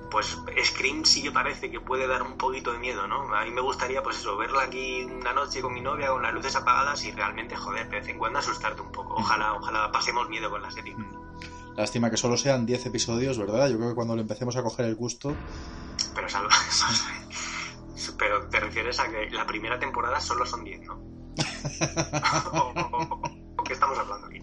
[0.09, 3.31] pues Scream sí que parece que puede dar un poquito de miedo, ¿no?
[3.35, 6.33] A mí me gustaría, pues eso, verla aquí una noche con mi novia, con las
[6.33, 9.13] luces apagadas y realmente, joder, de vez en cuando asustarte un poco.
[9.13, 10.95] Ojalá, ojalá pasemos miedo con la serie.
[11.79, 13.69] Lástima que solo sean 10 episodios, ¿verdad?
[13.69, 15.33] Yo creo que cuando le empecemos a coger el gusto,
[16.13, 16.27] Pero
[18.17, 20.95] pero te refieres a que la primera temporada solo son 10, ¿no?
[22.51, 23.21] o, o-
[23.57, 24.39] o- ¿Qué estamos hablando aquí?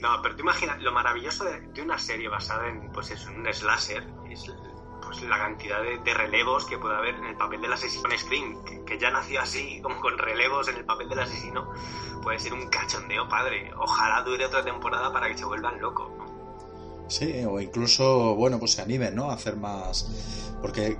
[0.00, 4.04] No, pero tú imaginas, lo maravilloso de, una serie basada en, pues eso, un slasher,
[4.28, 4.52] es
[5.04, 8.18] pues la cantidad de, de relevos que puede haber en el papel del asesino en
[8.18, 11.72] Scream, que, que ya nació así, como con relevos en el papel del asesino,
[12.24, 13.72] puede ser un cachondeo padre.
[13.76, 16.10] Ojalá dure otra temporada para que se vuelvan locos.
[16.18, 16.29] ¿no?
[17.10, 19.32] Sí, o incluso, bueno, pues se animen, ¿no?
[19.32, 20.54] A hacer más.
[20.62, 20.96] Porque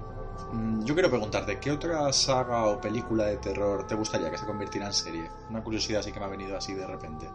[0.53, 4.45] mm, yo quiero preguntarte, ¿qué otra saga o película de terror te gustaría que se
[4.45, 5.31] convirtiera en serie?
[5.49, 7.29] Una curiosidad así que me ha venido así de repente.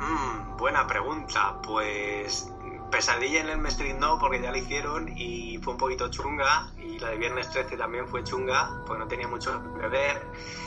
[0.00, 1.56] Mm, buena pregunta.
[1.62, 2.52] Pues
[2.94, 6.72] Pesadilla en el Street no, porque ya la hicieron y fue un poquito chunga.
[6.78, 10.22] Y la de Viernes 13 también fue chunga, pues no tenía mucho que ver.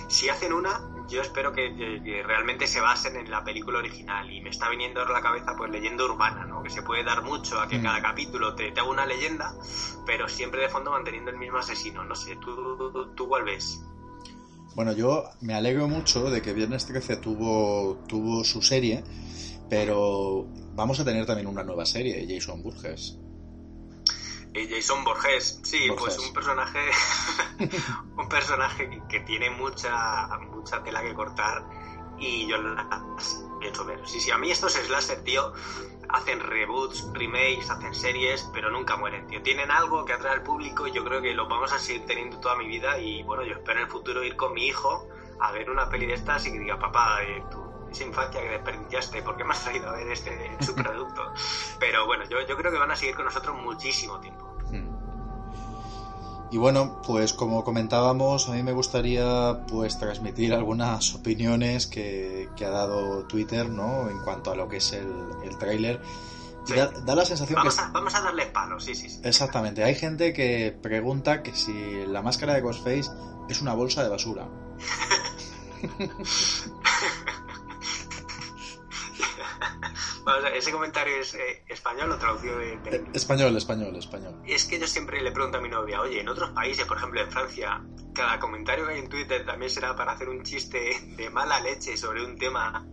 [0.10, 4.30] Si hacen una, yo espero que, que- realmente se basen en la película original.
[4.32, 6.62] Y me está viniendo a la cabeza, pues leyenda urbana, ¿no?
[6.64, 7.84] Que se puede dar mucho a que Mm.
[7.84, 9.54] cada capítulo te, te haga una leyenda,
[10.06, 12.04] pero siempre de fondo manteniendo el mismo asesino.
[12.04, 13.82] No sé, ¿tú, tú, tú cuál ves?
[14.76, 19.04] Bueno, yo me alegro mucho de que Viernes 13 tuvo, tuvo su serie,
[19.70, 23.18] pero vamos a tener también una nueva serie, Jason Burgess.
[24.54, 26.16] Eh, Jason Borges, sí, Borges.
[26.16, 26.80] pues un personaje,
[28.18, 31.64] un personaje que, que tiene mucha, mucha tela que cortar
[32.20, 33.04] y yo la
[33.60, 34.00] pienso ver.
[34.08, 35.54] Sí, sí, a mí estos slasher, tío,
[36.10, 39.42] hacen reboots, remakes, hacen series, pero nunca mueren, tío.
[39.42, 42.40] Tienen algo que atrae al público y yo creo que lo vamos a seguir teniendo
[42.40, 45.08] toda mi vida y bueno, yo espero en el futuro ir con mi hijo
[45.40, 48.50] a ver una peli de estas y que diga, papá, eh, tú, esa infancia que
[48.50, 51.22] desperdiciaste, ¿por qué me has traído a ver este subproducto?
[51.80, 54.46] Pero bueno, yo, yo creo que van a seguir con nosotros muchísimo tiempo.
[54.72, 54.98] Hmm.
[56.50, 62.66] Y bueno, pues como comentábamos, a mí me gustaría pues transmitir algunas opiniones que, que
[62.66, 64.10] ha dado Twitter, ¿no?
[64.10, 65.12] En cuanto a lo que es el,
[65.44, 66.02] el tráiler.
[66.64, 66.74] Sí.
[66.76, 67.56] Da, da la sensación que...
[67.56, 69.20] Vamos a, vamos a darle palos, sí, sí, sí.
[69.24, 73.10] Exactamente, hay gente que pregunta que si la máscara de Ghostface
[73.50, 74.48] es una bolsa de basura.
[80.54, 84.42] Ese comentario es eh, español o traducido de, de- Eh, Español, español, español.
[84.46, 87.22] Es que yo siempre le pregunto a mi novia, oye, en otros países, por ejemplo
[87.22, 87.82] en Francia,
[88.14, 91.96] cada comentario que hay en Twitter también será para hacer un chiste de mala leche
[91.96, 92.86] sobre un tema.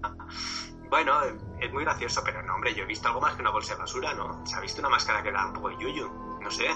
[0.91, 1.13] Bueno,
[1.61, 3.81] es muy gracioso, pero no, hombre, yo he visto algo más que una bolsa de
[3.81, 4.47] basura, ¿no?
[4.47, 6.09] Se ha visto una máscara que da un poco de yuyu,
[6.41, 6.67] no sé.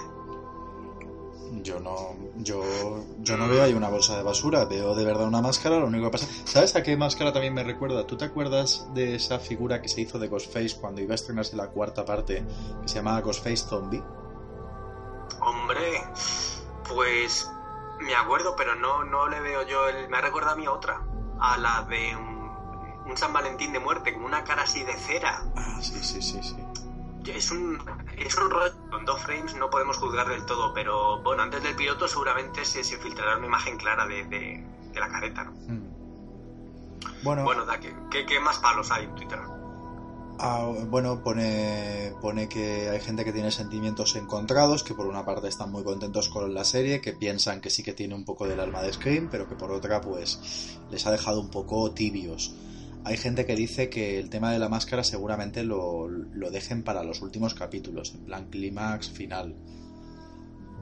[1.63, 2.63] Yo no, yo,
[3.21, 6.07] yo no veo ahí una bolsa de basura, veo de verdad una máscara, lo único
[6.07, 6.27] que pasa...
[6.45, 8.07] ¿Sabes a qué máscara también me recuerda?
[8.07, 11.57] ¿Tú te acuerdas de esa figura que se hizo de Ghostface cuando iba a estrenarse
[11.57, 12.45] la cuarta parte,
[12.83, 14.03] que se llamaba Ghostface Zombie?
[15.41, 16.03] Hombre,
[16.89, 17.51] pues
[18.01, 20.09] me acuerdo, pero no, no le veo yo el...
[20.09, 21.03] Me ha recordado a mí otra,
[21.41, 25.45] a la de un, un San Valentín de muerte, como una cara así de cera.
[25.57, 26.57] Ah, sí, sí, sí, sí.
[27.27, 27.79] Es un,
[28.17, 31.77] es un rollo, con dos frames no podemos juzgar del todo, pero bueno, antes del
[31.77, 35.53] piloto seguramente se, se filtrará una imagen clara de, de- de la careta, ¿no?
[35.53, 35.89] Mm.
[37.23, 39.39] Bueno, Bueno, da, ¿qué, qué, qué más palos hay en Twitter?
[40.41, 45.49] ah, bueno pone, pone que hay gente que tiene sentimientos encontrados, que por una parte
[45.49, 48.61] están muy contentos con la serie, que piensan que sí que tiene un poco del
[48.61, 52.55] alma de Scream, pero que por otra pues les ha dejado un poco tibios.
[53.09, 57.03] Hay gente que dice que el tema de la máscara seguramente lo, lo dejen para
[57.03, 59.55] los últimos capítulos, en plan clímax final.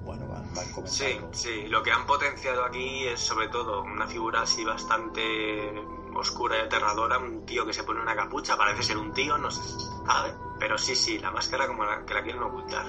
[0.05, 1.29] Bueno, van, van Sí, comentando.
[1.33, 5.73] sí, lo que han potenciado aquí es sobre todo una figura así bastante
[6.17, 9.51] oscura y aterradora, un tío que se pone una capucha, parece ser un tío, no
[9.51, 9.63] se
[10.07, 12.87] sabe, pero sí, sí, la máscara como la, que la quieren ocultar.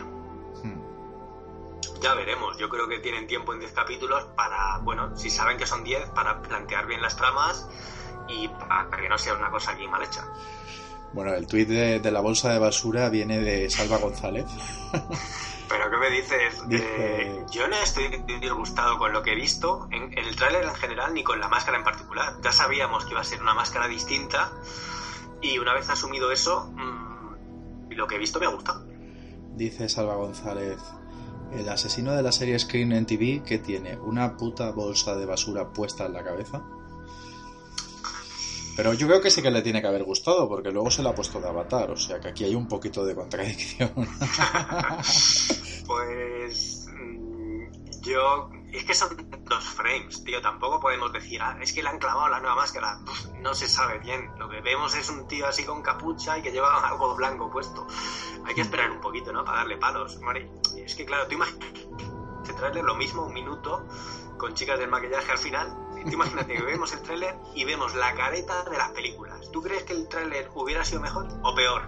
[0.63, 0.81] Hmm.
[2.01, 5.65] Ya veremos, yo creo que tienen tiempo en 10 capítulos para, bueno, si saben que
[5.67, 7.67] son 10, para plantear bien las tramas
[8.29, 10.25] y para que no sea una cosa aquí mal hecha.
[11.13, 14.45] Bueno, el tuit de, de la bolsa de basura viene de Salva González.
[15.69, 16.67] Pero ¿qué me dices?
[16.67, 18.07] Dice- Eh, yo no estoy
[18.39, 21.47] disgustado con lo que he visto en, en el tráiler en general ni con la
[21.49, 22.35] máscara en particular.
[22.43, 24.51] Ya sabíamos que iba a ser una máscara distinta
[25.41, 28.85] y una vez asumido eso, mm, lo que he visto me ha gustado.
[29.55, 30.77] Dice Salva González,
[31.51, 35.69] el asesino de la serie Screen en TV que tiene una puta bolsa de basura
[35.73, 36.61] puesta en la cabeza.
[38.77, 41.09] Pero yo creo que sí que le tiene que haber gustado, porque luego se la
[41.09, 43.91] ha puesto de avatar, o sea que aquí hay un poquito de contradicción.
[45.87, 48.49] Pues mm, yo...
[48.73, 50.41] Es que son dos frames, tío.
[50.41, 52.99] Tampoco podemos decir, ah, es que le han clavado la nueva máscara.
[53.39, 54.29] No se sabe bien.
[54.37, 57.87] Lo que vemos es un tío así con capucha y que lleva algo blanco puesto.
[58.45, 59.45] Hay que esperar un poquito, ¿no?
[59.45, 60.19] Para darle palos.
[60.75, 61.63] Es que claro, tú imaginas
[62.57, 63.87] traerle lo mismo un minuto
[64.37, 65.86] con chicas del maquillaje al final.
[66.11, 69.51] Imagínate que vemos el tráiler y vemos la careta de las películas.
[69.51, 71.81] ¿Tú crees que el tráiler hubiera sido mejor o peor?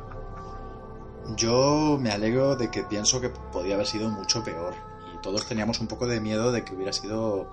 [1.36, 4.74] Yo me alegro de que pienso que podía haber sido mucho peor.
[5.14, 7.52] Y todos teníamos un poco de miedo de que hubiera sido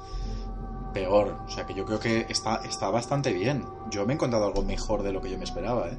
[0.92, 1.36] peor.
[1.46, 3.66] O sea que yo creo que está, está bastante bien.
[3.90, 5.98] Yo me he encontrado algo mejor de lo que yo me esperaba, ¿eh?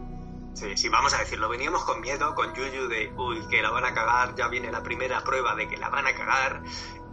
[0.58, 3.86] Sí, sí, vamos a decirlo, veníamos con miedo, con Yuyu de, uy, que la van
[3.86, 6.64] a cagar, ya viene la primera prueba de que la van a cagar,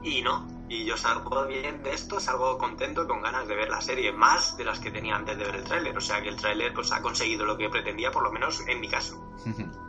[0.05, 0.47] y no.
[0.69, 4.13] Y yo salgo bien de esto, salgo contento y con ganas de ver la serie,
[4.13, 5.97] más de las que tenía antes de ver el tráiler.
[5.97, 8.81] O sea que el tráiler pues ha conseguido lo que pretendía, por lo menos en
[8.81, 9.21] mi caso.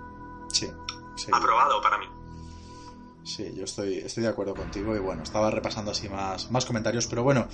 [0.47, 0.67] Sí,
[1.17, 1.29] sí.
[1.33, 2.05] Aprobado para mí.
[3.25, 7.07] Sí, yo estoy, estoy de acuerdo contigo y bueno, estaba repasando así más, más comentarios,
[7.07, 7.49] pero bueno,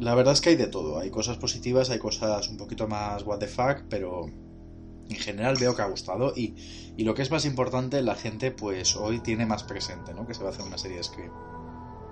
[0.00, 0.98] la verdad es que hay de todo.
[0.98, 5.76] Hay cosas positivas, hay cosas un poquito más what the fuck, pero en general veo
[5.76, 6.56] que ha gustado y,
[6.96, 10.26] y lo que es más importante, la gente pues hoy tiene más presente, ¿no?
[10.26, 11.30] Que se va a hacer una serie de Scream.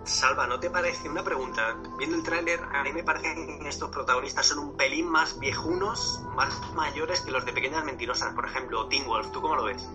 [0.04, 1.76] Salva, ¿no te parece una pregunta?
[1.98, 6.20] Viendo el tráiler, a mí me parece que estos protagonistas son un pelín más viejunos,
[6.34, 9.30] más mayores que los de Pequeñas Mentirosas, por ejemplo, Teen Wolf.
[9.30, 9.86] ¿Tú cómo lo ves?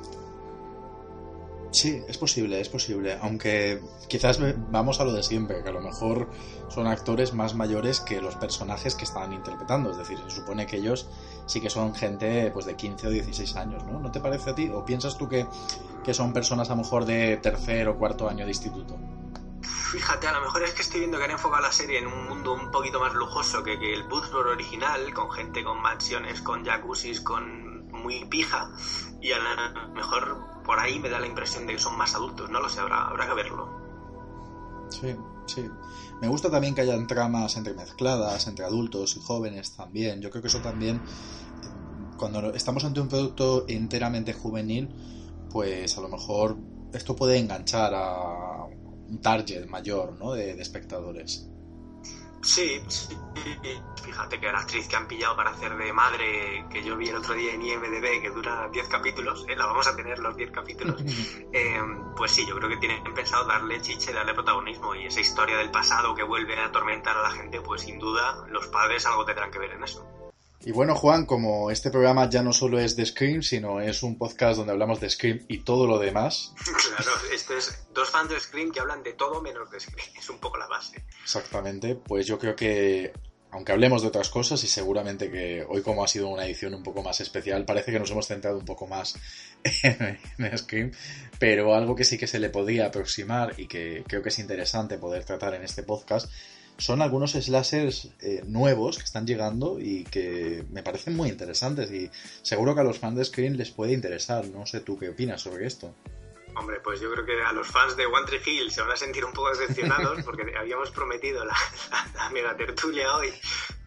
[1.76, 4.39] Sí, es posible, es posible, aunque quizás
[4.72, 6.30] vamos a lo de siempre, que a lo mejor
[6.70, 10.78] son actores más mayores que los personajes que están interpretando, es decir, se supone que
[10.78, 11.10] ellos
[11.48, 14.00] sí que son gente pues de 15 o 16 años, ¿no?
[14.00, 14.70] ¿No te parece a ti?
[14.70, 15.46] ¿O piensas tú que,
[16.02, 18.98] que son personas a lo mejor de tercer o cuarto año de instituto?
[19.91, 22.28] Fíjate, a lo mejor es que estoy viendo que han enfocado la serie en un
[22.28, 26.65] mundo un poquito más lujoso que, que el Boothboro original, con gente con mansiones, con
[26.65, 28.71] jacuzzis, con muy pija,
[29.21, 32.49] y a lo mejor por ahí me da la impresión de que son más adultos,
[32.49, 33.86] no lo sé, habrá, habrá que verlo.
[34.89, 35.16] Sí,
[35.47, 35.70] sí.
[36.22, 40.22] Me gusta también que hayan tramas entremezcladas entre adultos y jóvenes también.
[40.22, 41.01] Yo creo que eso también,
[42.18, 44.89] cuando estamos ante un producto enteramente juvenil,
[45.51, 46.57] pues a lo mejor
[46.93, 48.66] esto puede enganchar a
[49.10, 50.34] un target mayor, ¿no?
[50.34, 51.47] De, de espectadores.
[52.45, 53.18] Sí, sí,
[54.03, 57.16] fíjate que la actriz que han pillado para hacer de madre, que yo vi el
[57.16, 60.51] otro día en IMDB, que dura 10 capítulos, eh, la vamos a tener los 10
[60.51, 61.01] capítulos,
[61.53, 61.80] eh,
[62.16, 65.72] pues sí, yo creo que tienen pensado darle chiche, darle protagonismo y esa historia del
[65.72, 69.49] pasado que vuelve a atormentar a la gente, pues sin duda los padres algo tendrán
[69.49, 70.08] que ver en eso.
[70.64, 74.18] Y bueno, Juan, como este programa ya no solo es de Scream, sino es un
[74.18, 76.53] podcast donde hablamos de Scream y todo lo demás.
[76.64, 80.10] claro, esto es dos fans de Scream que hablan de todo menos de Scream.
[80.18, 81.06] Es un poco la base.
[81.24, 83.14] Exactamente, pues yo creo que
[83.56, 86.84] aunque hablemos de otras cosas y seguramente que hoy como ha sido una edición un
[86.84, 89.16] poco más especial, parece que nos hemos centrado un poco más
[89.84, 90.91] en, Scream,
[91.39, 94.97] pero algo que sí que se le podía aproximar y que creo que es interesante
[94.97, 96.30] poder tratar en este podcast
[96.78, 102.09] son algunos slashers eh, nuevos que están llegando y que me parecen muy interesantes y
[102.41, 104.45] seguro que a los fans de Scream les puede interesar.
[104.47, 105.93] No sé tú qué opinas sobre esto.
[106.55, 108.95] Hombre, pues yo creo que a los fans de One Tree Hill se van a
[108.95, 111.55] sentir un poco decepcionados porque habíamos prometido la,
[112.32, 113.34] mega tertulia hoy.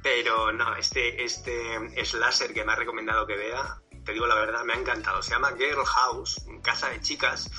[0.02, 4.64] Pero no, este, este slasher que me ha recomendado que vea, te digo la verdad,
[4.64, 5.22] me ha encantado.
[5.22, 7.50] Se llama Girl House, Casa de Chicas.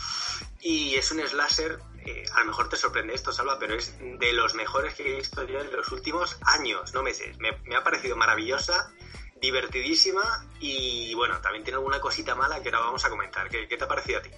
[0.61, 1.79] Y es un slasher,
[2.33, 5.45] a lo mejor te sorprende esto, Salva, pero es de los mejores que he visto
[5.47, 7.37] yo en los últimos años, no meses.
[7.39, 8.91] Me, ha parecido maravillosa
[9.41, 13.49] divertidísima y bueno, también tiene alguna cosita mala que ahora vamos a comentar.
[13.49, 14.29] ¿Qué, qué te ha parecido a ti?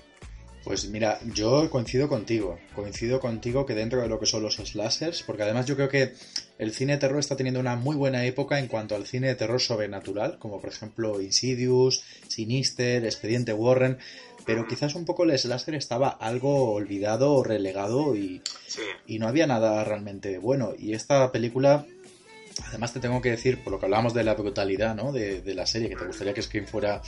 [0.63, 5.23] Pues mira, yo coincido contigo, coincido contigo que dentro de lo que son los slashers,
[5.23, 6.13] porque además yo creo que
[6.59, 9.35] el cine de terror está teniendo una muy buena época en cuanto al cine de
[9.35, 13.97] terror sobrenatural, como por ejemplo Insidious, Sinister, Expediente Warren,
[14.45, 18.41] pero quizás un poco el slasher estaba algo olvidado o relegado y,
[19.07, 20.73] y no había nada realmente bueno.
[20.77, 21.85] Y esta película
[22.67, 25.11] Además te tengo que decir, por lo que hablábamos de la brutalidad ¿no?
[25.11, 27.01] de, de la serie, que te gustaría que Scream fuera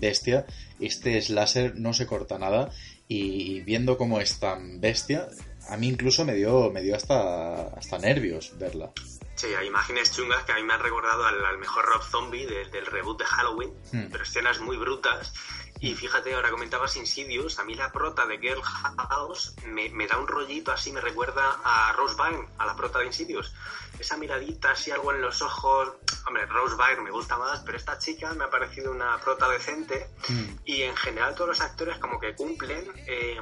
[0.00, 0.46] bestia,
[0.80, 2.70] este slasher no se corta nada
[3.08, 5.28] y viendo cómo es tan bestia,
[5.68, 8.92] a mí incluso me dio, me dio hasta, hasta nervios verla.
[9.36, 12.86] Sí, hay imágenes chungas que a mí me han recordado al, mejor Rob Zombie del
[12.86, 14.06] reboot de Halloween, hmm.
[14.10, 15.32] pero escenas muy brutas.
[15.78, 20.16] Y fíjate, ahora comentabas Insidious, a mí la prota de Girl House me, me da
[20.16, 23.52] un rollito así, me recuerda a Rose Byrne, a la prota de Insidious
[23.98, 25.92] esa miradita, así algo en los ojos.
[26.26, 30.08] Hombre, Rose Byrne me gusta más, pero esta chica me ha parecido una prota decente.
[30.28, 30.44] Mm.
[30.64, 32.90] Y en general todos los actores como que cumplen.
[33.06, 33.38] Eh,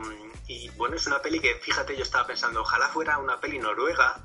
[0.46, 4.24] y bueno, es una peli que, fíjate, yo estaba pensando, ojalá fuera una peli noruega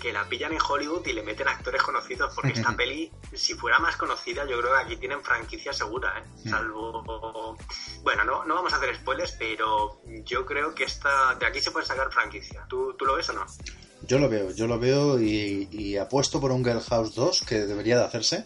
[0.00, 3.78] que la pillan en Hollywood y le meten actores conocidos, porque esta peli, si fuera
[3.78, 6.48] más conocida, yo creo que aquí tienen franquicia segura, ¿eh?
[6.48, 7.56] Salvo...
[8.02, 11.70] Bueno, no, no vamos a hacer spoilers, pero yo creo que esta de aquí se
[11.70, 12.66] puede sacar franquicia.
[12.68, 13.46] ¿Tú, tú lo ves o no?
[14.06, 17.98] Yo lo veo, yo lo veo y, apuesto por un Girl House 2 que debería
[17.98, 18.44] de hacerse.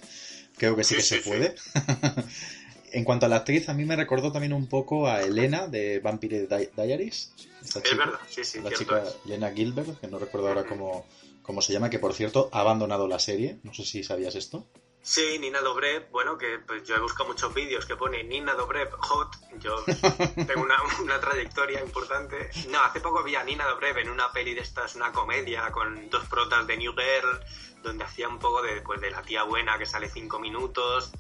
[0.57, 1.55] Creo que sí, que se puede.
[2.93, 6.01] en cuanto a la actriz, a mí me recordó también un poco a Elena de
[6.01, 6.47] Vampire
[6.77, 7.33] Diaries.
[7.63, 8.61] Esta es verdad, sí, sí.
[8.61, 11.07] La chica Elena Gilbert, que no recuerdo ahora cómo,
[11.45, 13.59] cómo se llama, que por cierto ha abandonado la serie.
[13.63, 14.67] No sé si sabías esto.
[15.03, 18.91] Sí, Nina Dobrev, bueno, que pues yo he buscado muchos vídeos que pone Nina Dobrev
[19.01, 19.85] hot, yo
[20.47, 22.49] tengo una, una, trayectoria importante.
[22.71, 26.09] No, hace poco vi a Nina Dobrev en una peli de estas, una comedia con
[26.09, 27.39] dos protas de New Girl,
[27.83, 31.13] donde hacía un poco de, pues, de la tía buena que sale cinco minutos.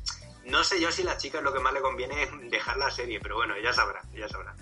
[0.46, 3.20] No sé yo si a la chica lo que más le conviene dejar la serie,
[3.20, 4.56] pero bueno, ella sabrá, ella sabrá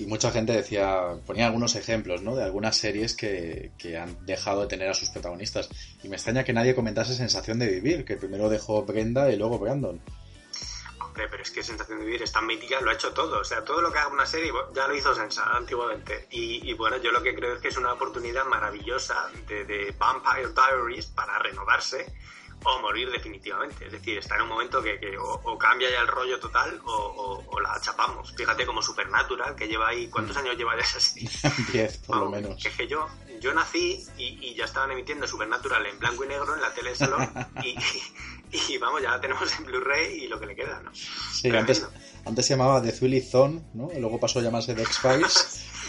[0.00, 2.34] y mucha gente decía, ponía algunos ejemplos, ¿no?
[2.34, 5.68] De algunas series que, que, han dejado de tener a sus protagonistas.
[6.02, 9.58] Y me extraña que nadie comentase Sensación de Vivir, que primero dejó Brenda y luego
[9.58, 10.00] Brandon.
[11.00, 13.40] Hombre, pero es que Sensación de Vivir es tan mítica, lo ha hecho todo.
[13.40, 16.28] O sea, todo lo que haga una serie ya lo hizo Sensa antiguamente.
[16.30, 21.06] Y, bueno, yo lo que creo es que es una oportunidad maravillosa de Vampire Diaries
[21.08, 22.10] para renovarse
[22.64, 23.86] o morir definitivamente.
[23.86, 27.80] Es decir, está en un momento que, o, cambia ya el rollo total o, la
[27.80, 28.32] chapamos.
[28.34, 30.08] Fíjate como Supernatural, que lleva ahí...
[30.08, 30.40] ¿Cuántos mm.
[30.40, 31.30] años lleva ya esa serie?
[31.72, 32.62] Diez, por lo menos.
[32.62, 33.06] Que es que yo,
[33.40, 36.96] yo nací y, ya estaban emitiendo Supernatural en blanco y negro en la tele de
[36.96, 37.28] salón
[38.52, 40.90] y, vamos, ya la tenemos en Blu-ray y lo que le queda, ¿no?
[40.94, 41.86] Sí, antes,
[42.24, 43.90] antes se llamaba The Thrilly Zone, ¿no?
[43.98, 45.66] luego pasó a llamarse The X-Files.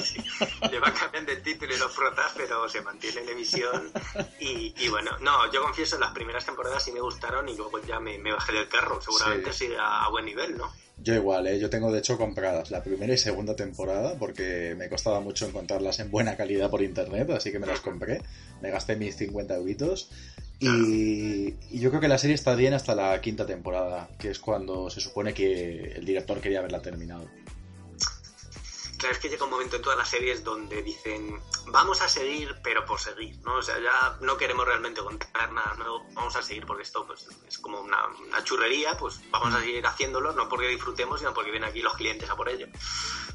[0.70, 3.92] Le van cambiando el título y los protas, pero se mantiene en emisión.
[4.40, 8.18] Y, bueno, no, yo confieso, las primeras temporadas sí me gustaron y luego ya me,
[8.32, 9.00] bajé del carro.
[9.00, 9.68] Seguramente sí.
[9.78, 10.72] a, buen nivel, ¿no?
[11.00, 11.60] Yo igual, ¿eh?
[11.60, 16.00] yo tengo de hecho compradas la primera y segunda temporada porque me costaba mucho encontrarlas
[16.00, 18.20] en buena calidad por internet, así que me las compré.
[18.60, 20.10] Me gasté mis 50 euritos
[20.58, 24.40] y, y, yo creo que la serie está bien hasta la quinta temporada, que es
[24.40, 27.28] cuando se supone que el director quería haberla terminado.
[28.98, 32.56] Claro, es que llega un momento en todas las series donde dicen, vamos a seguir,
[32.64, 33.54] pero por seguir, ¿no?
[33.54, 37.28] O sea, ya no queremos realmente contar nada nuevo, vamos a seguir porque esto pues,
[37.46, 38.02] es como una,
[38.42, 42.28] churrería, pues vamos a seguir haciéndolo, no porque disfrutemos, sino porque vienen aquí los clientes
[42.28, 42.66] a por ello.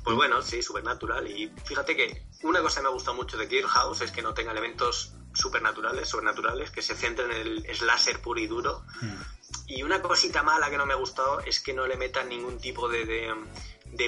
[0.03, 1.25] Pues bueno, sí, supernatural.
[1.27, 4.33] Y fíjate que una cosa que me gusta mucho de Kill House es que no
[4.33, 8.83] tenga elementos supernaturales, sobrenaturales, que se centren en el slasher puro y duro.
[9.01, 9.21] Mm.
[9.67, 12.59] Y una cosita mala que no me ha gustado es que no le metan ningún
[12.59, 13.33] tipo de de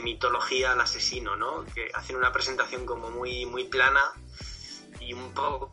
[0.01, 1.65] mitología al asesino, ¿no?
[1.73, 4.01] Que hacen una presentación como muy, muy plana
[4.99, 5.71] y un poco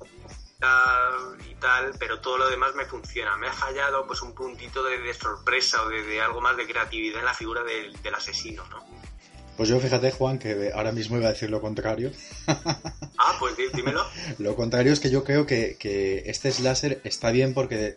[1.50, 3.36] y tal, pero todo lo demás me funciona.
[3.36, 6.66] Me ha fallado pues un puntito de, de sorpresa o de, de, algo más de
[6.66, 8.84] creatividad en la figura del, del asesino, ¿no?
[9.56, 12.10] Pues yo fíjate, Juan, que ahora mismo iba a decir lo contrario.
[12.46, 14.04] ah, pues dímelo.
[14.38, 17.96] lo contrario es que yo creo que, que este slasher está bien porque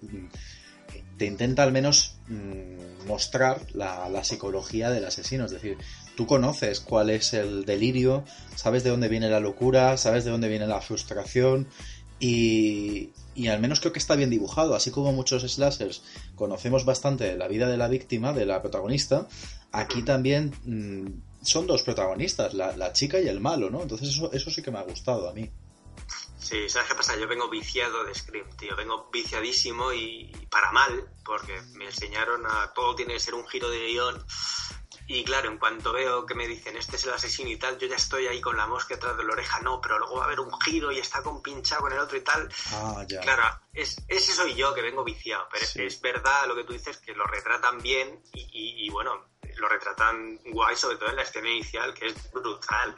[1.17, 5.45] te intenta al menos mmm, mostrar la, psicología del asesino.
[5.45, 5.77] Es decir,
[6.15, 8.23] tú conoces cuál es el delirio,
[8.55, 11.67] sabes de dónde viene la locura, sabes de dónde viene la frustración.
[12.19, 14.75] Y, y al menos creo que está bien dibujado.
[14.75, 16.01] Así como muchos slashers
[16.35, 19.27] conocemos bastante la vida de la víctima, de la protagonista,
[19.71, 21.07] aquí también mmm,
[21.41, 23.81] son dos protagonistas, la, la, chica y el malo, ¿no?
[23.81, 25.49] Entonces eso, eso sí que me ha gustado a mí.
[26.45, 27.17] Sí, ¿sabes qué pasa?
[27.17, 28.75] Yo vengo viciado de Scream, tío.
[28.75, 33.67] Vengo viciadísimo y, para mal, porque me enseñaron a todo tiene que ser un giro
[33.67, 34.23] de guion.
[35.07, 37.87] Y claro, en cuanto veo que me dicen este es el asesino y tal, yo
[37.87, 40.25] ya estoy ahí con la mosca detrás de la oreja, no, pero luego va a
[40.25, 42.47] haber un giro y está compinchado con el otro y tal.
[42.71, 43.21] Ah, ya.
[43.21, 43.43] Claro,
[43.73, 45.81] es, ese soy yo que vengo viciado, pero sí.
[45.81, 49.67] es verdad lo que tú dices, que lo retratan bien y, y, y bueno, lo
[49.67, 52.95] retratan guay, sobre todo en la escena inicial, que es brutal.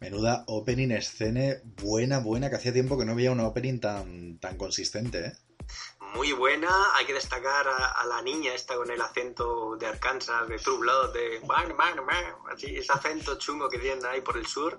[0.00, 4.56] Menuda opening escene buena, buena, que hacía tiempo que no veía una opening tan, tan
[4.56, 5.32] consistente, ¿eh?
[6.14, 10.48] Muy buena, hay que destacar a, a, la niña esta con el acento de Arkansas,
[10.48, 11.40] de True Blood, de
[12.50, 14.76] así, ese acento chungo que tienen ahí por el sur.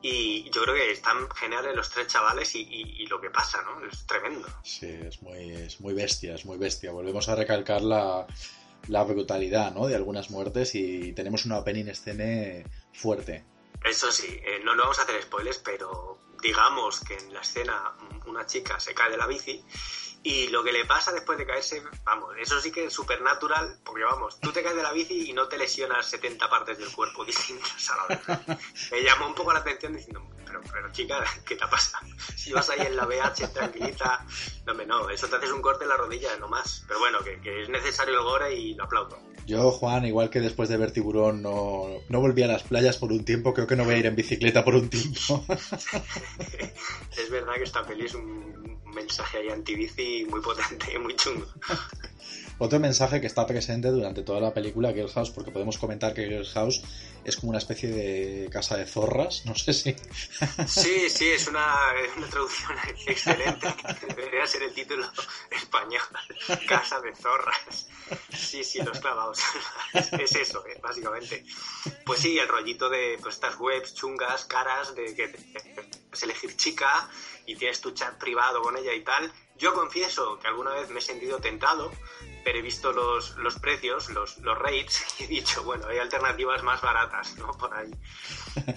[0.00, 3.62] Y yo creo que están geniales los tres chavales y, y, y lo que pasa,
[3.62, 3.86] ¿no?
[3.86, 4.48] Es tremendo.
[4.64, 6.90] Sí, es muy, es muy bestia, es muy bestia.
[6.90, 8.26] Volvemos a recalcar la,
[8.88, 9.86] la brutalidad ¿no?
[9.86, 13.44] de algunas muertes y tenemos una opening escene fuerte.
[13.84, 17.94] Eso sí, eh, no, no vamos a hacer spoilers, pero digamos que en la escena
[18.26, 19.64] una chica se cae de la bici
[20.24, 24.04] y lo que le pasa después de caerse, vamos, eso sí que es supernatural, porque
[24.04, 27.24] vamos, tú te caes de la bici y no te lesionas 70 partes del cuerpo
[27.26, 28.58] distintas a la vez.
[28.92, 31.98] Me llamó un poco la atención diciendo, pero, pero chica, ¿qué te pasa?
[32.36, 34.24] Si vas ahí en la BH tranquilita,
[34.66, 36.84] no, me no, eso te haces un corte en la rodilla, no más.
[36.86, 39.18] Pero bueno, que, que es necesario el gore y lo aplaudo.
[39.46, 43.10] Yo, Juan, igual que después de ver Tiburón no, no volví a las playas por
[43.12, 45.44] un tiempo, creo que no voy a ir en bicicleta por un tiempo.
[47.16, 51.46] es verdad que esta peli es un mensaje ahí antibici muy potente, muy chungo.
[52.64, 56.26] Otro mensaje que está presente durante toda la película Girl House, porque podemos comentar que
[56.26, 56.80] Girl House
[57.24, 59.96] es como una especie de casa de zorras, no sé si.
[60.68, 61.76] Sí, sí, es una,
[62.16, 63.66] una traducción excelente.
[64.14, 65.10] Debería ser el título
[65.50, 66.02] español:
[66.68, 67.88] Casa de zorras.
[68.32, 69.40] Sí, sí, los clavados.
[70.12, 71.44] Es eso, eh, básicamente.
[72.06, 75.34] Pues sí, el rollito de pues, estas webs chungas, caras, de que
[76.12, 77.10] es elegir chica
[77.44, 79.32] y tienes tu chat privado con ella y tal.
[79.58, 81.90] Yo confieso que alguna vez me he sentido tentado,
[82.44, 86.62] pero he visto los, los precios, los, los rates, y he dicho, bueno, hay alternativas
[86.62, 87.52] más baratas, ¿no?
[87.58, 87.90] Por ahí.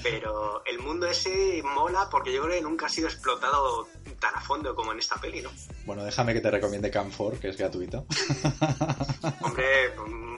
[0.03, 3.88] Pero el mundo ese mola porque yo creo que nunca ha sido explotado
[4.20, 5.51] tan a fondo como en esta peli, ¿no?
[5.86, 8.05] Bueno, déjame que te recomiende Camfor, que es gratuito.
[9.41, 9.93] Hombre,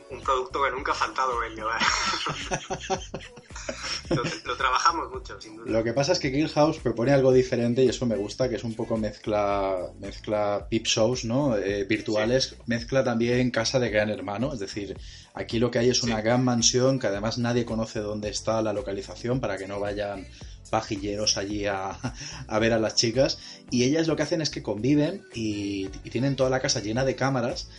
[0.09, 1.79] un, producto que nunca ha faltado en mi hogar.
[4.09, 5.71] lo, lo, trabajamos mucho, sin duda.
[5.71, 8.55] Lo que pasa es que Guild House propone algo diferente y eso me gusta, que
[8.55, 11.57] es un poco mezcla, mezcla peep shows, ¿no?
[11.57, 12.55] Eh, virtuales, sí.
[12.65, 14.97] mezcla también casa de gran hermano, es decir,
[15.33, 16.21] aquí lo que hay es una sí.
[16.23, 20.27] gran mansión que además nadie conoce dónde está la localización para que no vayan
[20.69, 21.97] pajilleros allí a,
[22.47, 23.39] a, ver a las chicas
[23.71, 27.05] y ellas lo que hacen es que conviven y, y tienen toda la casa llena
[27.05, 27.69] de cámaras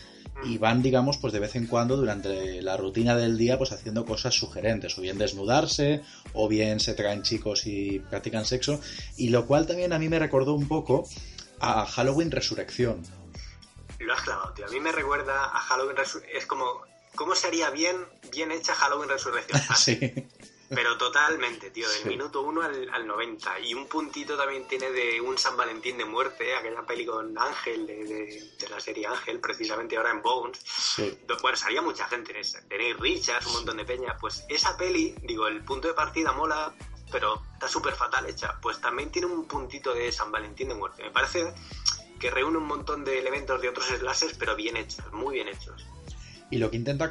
[0.45, 4.05] y van, digamos, pues de vez en cuando durante la rutina del día, pues haciendo
[4.05, 8.80] cosas sugerentes, o bien desnudarse, o bien se traen chicos y practican sexo,
[9.16, 11.09] y lo cual también a mí me recordó un poco
[11.61, 13.03] a Halloween Resurrección.
[13.99, 14.66] Lo has clavado, tío.
[14.66, 16.39] A mí me recuerda a Halloween Resurrección.
[16.39, 16.82] Es como,
[17.16, 17.97] ¿cómo sería bien,
[18.30, 19.61] bien hecha Halloween Resurrección?
[19.76, 19.99] sí.
[20.71, 22.09] Pero totalmente, tío, del sí.
[22.09, 23.61] minuto 1 al, al, 90.
[23.61, 27.87] Y un puntito también tiene de un San Valentín de muerte, aquella peli con Ángel,
[27.87, 30.59] de, de, de la serie Ángel, precisamente ahora en Bones.
[30.66, 31.19] Sí.
[31.41, 32.61] Bueno, salía mucha gente en esa.
[32.69, 34.16] Tenéis Richards, un montón de peña.
[34.21, 36.75] Pues esa peli, digo, el punto de partida mola,
[37.11, 38.59] pero está súper fatal hecha.
[38.61, 41.03] Pues también tiene un puntito de San Valentín de muerte.
[41.03, 41.55] Me parece
[42.21, 45.87] que reúne un montón de elementos de otros slashers, pero bien hechos, muy bien hechos.
[46.51, 47.11] Y lo que intenta,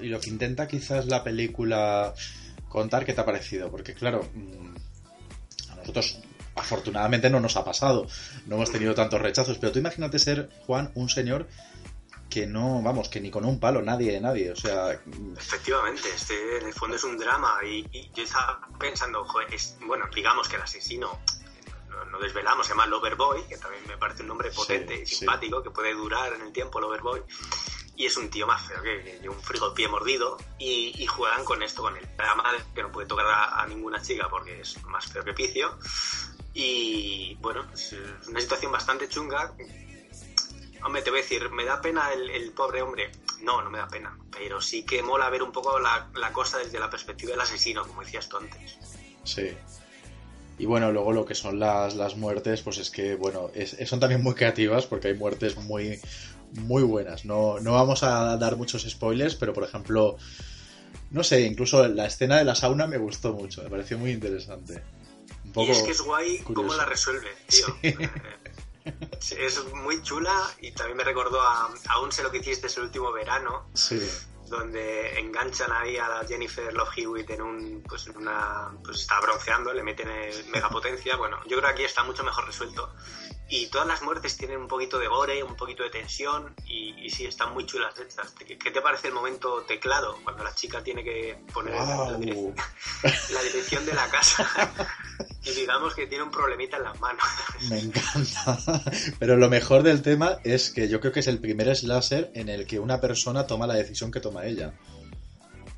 [0.00, 2.14] y lo que intenta quizás la película
[2.72, 4.26] contar qué te ha parecido, porque claro,
[5.70, 6.18] a nosotros
[6.54, 8.06] afortunadamente no nos ha pasado,
[8.46, 11.48] no hemos tenido tantos rechazos, pero tú imagínate ser, Juan, un señor
[12.30, 14.92] que no, vamos, que ni con un palo, nadie, nadie, o sea...
[15.36, 19.76] Efectivamente, este en el fondo es un drama y, y yo estaba pensando, joder, es,
[19.86, 21.20] bueno, digamos que el asesino,
[21.90, 25.06] no, no, desvelamos, se llama Loverboy, que también me parece un nombre potente sí, y
[25.18, 25.64] simpático, sí.
[25.64, 27.20] que puede durar en el tiempo, Loverboy,
[27.96, 31.44] y es un tío más feo que, que un frigo pie mordido y, y, juegan
[31.44, 35.06] con esto, con el drama que no puede tocar a, ninguna chica porque es más
[35.06, 35.78] feo que picio
[36.54, 37.94] Y bueno, es
[38.28, 39.52] una situación bastante chunga.
[40.84, 43.12] Hombre, te voy a decir, ¿me da pena el, pobre hombre?
[43.40, 44.16] No, no me da pena.
[44.30, 48.02] Pero sí que mola ver un poco la, cosa desde la perspectiva del asesino, como
[48.02, 48.78] decías tú antes.
[49.24, 49.56] Sí.
[50.58, 53.50] Y bueno, luego lo que son las, las muertes, pues es que, bueno,
[53.86, 56.00] son también muy creativas porque hay muertes muy,
[56.52, 57.24] muy buenas.
[57.24, 60.16] No, no vamos a dar muchos spoilers, pero por ejemplo,
[61.10, 64.82] no sé, incluso la escena de la sauna me gustó mucho, me pareció muy interesante.
[65.44, 66.76] Un poco y es que es guay cómo curioso.
[66.78, 67.66] la resuelve, tío.
[68.84, 68.90] Eh,
[69.38, 73.12] Es muy chula y también me recordó a Aún sé lo que hiciste el último
[73.12, 74.00] verano, Sí,
[74.48, 79.20] donde enganchan ahí a la Jennifer Love Hewitt en un pues en una pues está
[79.20, 82.92] bronceando le meten el mega potencia bueno yo creo que aquí está mucho mejor resuelto
[83.52, 87.10] y todas las muertes tienen un poquito de gore un poquito de tensión y, y
[87.10, 90.82] sí están muy chulas hechas ¿Qué, qué te parece el momento teclado cuando la chica
[90.82, 92.18] tiene que poner la, Guau.
[92.18, 92.54] dirección,
[93.34, 94.48] la dirección de la casa
[95.44, 97.22] y digamos que tiene un problemita en las manos
[97.68, 98.58] me encanta.
[99.18, 102.48] Pero lo mejor del tema es que yo creo que es el primer slasher en
[102.48, 104.72] el que una persona toma la decisión que toma ella.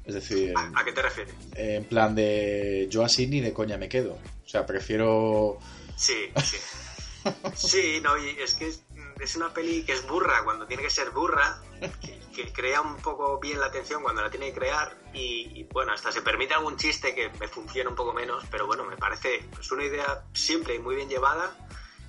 [0.05, 1.35] Es decir, ¿a, a qué te refieres?
[1.57, 4.13] en plan de yo así ni de coña me quedo.
[4.45, 5.59] O sea, prefiero...
[5.97, 6.57] Sí, sí.
[7.55, 8.83] Sí, no, y es que es,
[9.21, 11.59] es una peli que es burra cuando tiene que ser burra,
[12.01, 15.65] que, que crea un poco bien la tensión cuando la tiene que crear y, y,
[15.65, 18.97] bueno, hasta se permite algún chiste que me funciona un poco menos, pero bueno, me
[18.97, 21.57] parece pues, una idea simple y muy bien llevada,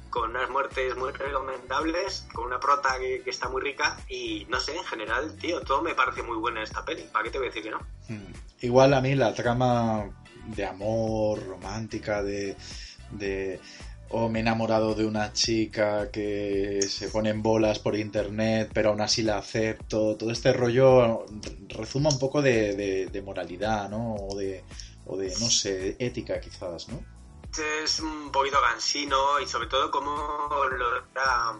[0.09, 4.59] con unas muertes muy recomendables, con una prota que, que está muy rica y no
[4.59, 7.37] sé, en general, tío, todo me parece muy bueno en esta peli, ¿para qué te
[7.37, 7.79] voy a decir que no?
[8.07, 8.33] Hmm.
[8.61, 10.09] Igual a mí la trama
[10.47, 12.55] de amor, romántica, de...
[13.11, 13.59] de
[14.09, 18.89] o me he enamorado de una chica que se pone en bolas por internet, pero
[18.89, 20.15] aún así la acepto.
[20.15, 21.25] Todo este rollo
[21.69, 24.15] rezuma un poco de, de, de moralidad, ¿no?
[24.15, 24.63] O de,
[25.05, 27.03] no sé, ética quizás, ¿no?
[27.83, 30.11] Es un poquito cansino y sobre todo como
[30.71, 31.57] lo, la,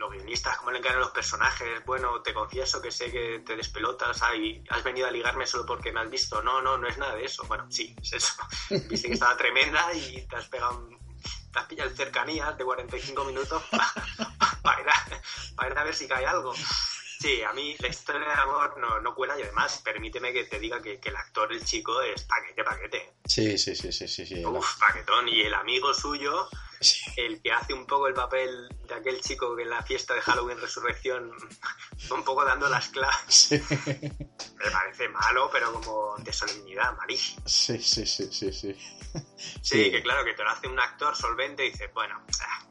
[0.00, 1.84] los guionistas, cómo le encaran los personajes.
[1.84, 5.92] Bueno, te confieso que sé que te despelotas, ay, has venido a ligarme solo porque
[5.92, 6.42] me has visto.
[6.42, 7.44] No, no, no es nada de eso.
[7.44, 8.34] Bueno, sí, es eso.
[8.88, 10.99] Viste que estaba tremenda y te has pegado un
[11.52, 13.62] te has pillado cercanías de 45 minutos
[14.62, 16.54] para ir, a, ir, a ver si cae algo.
[16.54, 20.58] Sí, a mí la historia de amor no, no cuela y además permíteme que te
[20.58, 23.12] diga que, que, el actor, el chico, es paquete, paquete.
[23.26, 24.24] Sí, sí, sí, sí, sí.
[24.24, 25.28] sí Uf, paquetón.
[25.28, 26.48] Y el amigo suyo,
[26.80, 27.10] sí.
[27.16, 30.20] el que hace un poco el papel de aquel chico que en la fiesta de
[30.22, 31.30] Halloween Resurrección
[32.10, 33.18] un poco dando las claves.
[33.28, 33.62] Sí.
[33.68, 37.42] Me parece malo, pero como de solemnidad, malísimo.
[37.46, 38.74] Sí, sí, sí, sí, sí.
[39.36, 42.22] Sí, sí, que claro, que te lo hace un actor solvente y dices, bueno,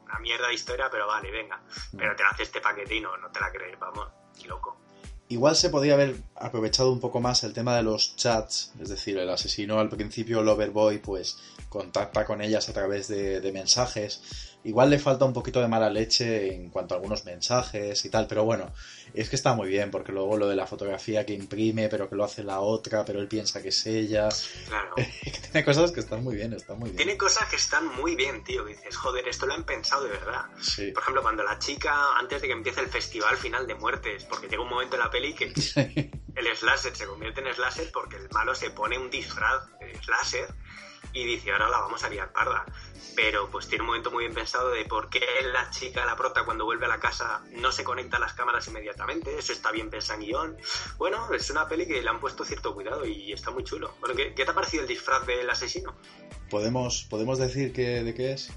[0.04, 1.62] una mierda de historia, pero vale, venga.
[1.96, 4.08] Pero te lo hace este paquetino, no te la crees, vamos,
[4.38, 4.80] y loco.
[5.28, 9.16] Igual se podría haber aprovechado un poco más el tema de los chats, es decir,
[9.16, 11.38] el asesino al principio, Loverboy, pues
[11.70, 14.20] contacta con ellas a través de, de, mensajes.
[14.64, 18.26] Igual le falta un poquito de mala leche en cuanto a algunos mensajes y tal,
[18.26, 18.74] pero bueno,
[19.14, 22.16] es que está muy bien, porque luego lo de la fotografía que imprime, pero que
[22.16, 24.28] lo hace la otra, pero él piensa que es ella.
[24.66, 24.94] Claro.
[25.52, 26.96] tiene cosas que están muy bien, están muy bien.
[26.96, 30.10] Tiene cosas que están muy bien, tío, que dices, joder, esto lo han pensado de
[30.10, 30.46] verdad.
[30.60, 30.90] Sí.
[30.90, 34.48] Por ejemplo, cuando la chica, antes de que empiece el festival final de muertes, porque
[34.48, 38.28] llega un momento en la peli que el slasher se convierte en slasher porque el
[38.30, 40.52] malo se pone un disfraz de slasher
[41.12, 42.64] y dice, ahora la vamos a liar parda.
[43.16, 45.20] Pero pues tiene un momento muy bien pensado de por qué
[45.52, 48.66] la chica, la prota, cuando vuelve a la casa no se conecta a las cámaras
[48.68, 49.36] inmediatamente.
[49.36, 50.56] Eso está bien pensado en guion.
[50.96, 53.94] Bueno, es una peli que le han puesto cierto cuidado y está muy chulo.
[54.00, 55.96] Bueno, ¿qué, qué te ha parecido el disfraz del asesino?
[56.48, 58.50] ¿Podemos, ¿podemos decir que, de qué es?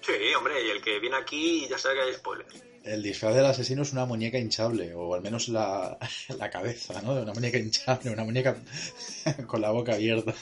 [0.00, 2.67] Sí, hombre, y el que viene aquí ya sabe que hay spoilers.
[2.84, 5.98] El disfraz del asesino es una muñeca hinchable, o al menos la,
[6.38, 7.14] la cabeza, ¿no?
[7.14, 8.56] De una muñeca hinchable, una muñeca
[9.46, 10.34] con la boca abierta.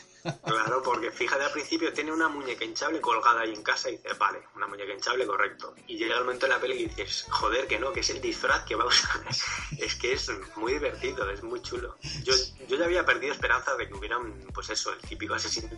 [0.45, 4.19] Claro, porque fíjate al principio tiene una muñeca hinchable colgada ahí en casa y dices,
[4.19, 5.75] vale, una muñeca hinchable, correcto.
[5.87, 8.21] Y llega el momento en la peli y dices, joder, que no, que es el
[8.21, 9.21] disfraz que va a usar.
[9.79, 11.97] es que es muy divertido, es muy chulo.
[12.25, 12.35] Yo,
[12.69, 15.69] yo ya había perdido esperanza de que hubieran, pues eso, el típico asesino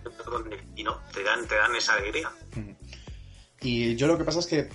[0.74, 2.30] y no, te dan, te dan esa alegría.
[3.60, 4.68] Y yo lo que pasa es que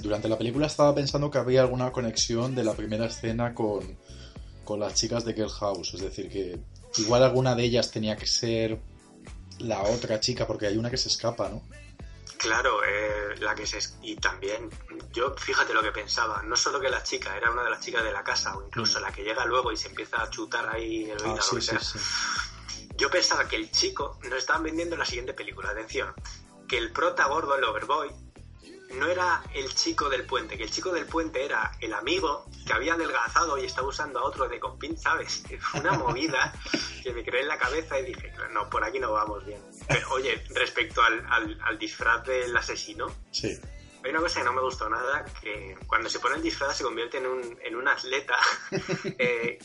[0.00, 3.98] durante la película estaba pensando que había alguna conexión de la primera escena con,
[4.64, 5.94] con las chicas de Girl House.
[5.94, 6.60] Es decir, que
[6.98, 8.80] igual alguna de ellas tenía que ser
[9.58, 11.62] la otra chica, porque hay una que se escapa, ¿no?
[12.38, 13.78] Claro, eh, la que se...
[14.02, 14.68] Y también,
[15.12, 18.02] yo fíjate lo que pensaba, no solo que la chica era una de las chicas
[18.02, 19.02] de la casa, o incluso mm.
[19.02, 21.60] la que llega luego y se empieza a chutar ahí el oído, ah, sí.
[21.60, 21.98] Sí, sí.
[22.96, 26.12] Yo pensaba que el chico nos estaban vendiendo en la siguiente película, atención,
[26.68, 28.10] que el prota gordo, el overboy,
[28.94, 32.72] no era el chico del puente, que el chico del puente era el amigo que
[32.72, 35.42] había adelgazado y estaba usando a otro de compín, ¿sabes?
[35.60, 36.52] Fue una movida
[37.02, 39.62] que me creé en la cabeza y dije, no, por aquí no vamos bien.
[39.88, 43.58] Pero, oye, respecto al, al, al disfraz del asesino, Sí.
[44.04, 46.84] hay una cosa que no me gustó nada, que cuando se pone el disfraz se
[46.84, 48.36] convierte en un, en un atleta.
[49.18, 49.58] eh,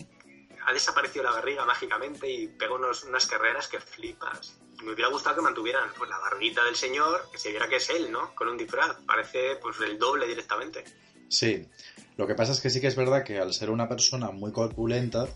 [0.65, 4.59] ha desaparecido la barriga mágicamente y pega unos, unas carreras que flipas.
[4.83, 7.89] Me hubiera gustado que mantuvieran pues, la barbita del señor, que se viera que es
[7.89, 8.33] él, ¿no?
[8.35, 8.95] Con un disfraz.
[9.05, 10.83] Parece pues el doble directamente.
[11.29, 11.67] Sí.
[12.15, 14.51] Lo que pasa es que sí que es verdad que al ser una persona muy
[14.51, 15.27] corpulenta,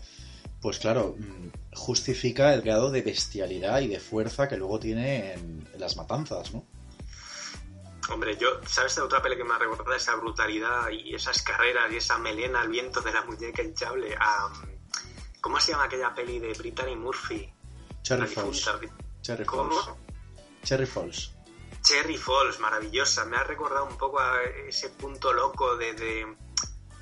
[0.60, 5.68] pues claro, mm, justifica el grado de bestialidad y de fuerza que luego tiene en,
[5.72, 6.64] en las matanzas, ¿no?
[8.10, 11.92] Hombre, yo, ¿sabes de otra peli que me ha recordado esa brutalidad y esas carreras
[11.92, 14.14] y esa melena al viento de la muñeca hinchable?
[14.18, 14.52] A,
[15.40, 17.52] ¿Cómo se llama aquella peli de Brittany Murphy?
[18.02, 18.80] Difunta.
[19.22, 19.70] Cherry ¿Cómo?
[19.70, 19.96] Falls.
[20.64, 21.32] Cherry Falls.
[21.82, 23.24] Cherry Falls, maravillosa.
[23.24, 25.92] Me ha recordado un poco a ese punto loco de...
[25.94, 26.36] de...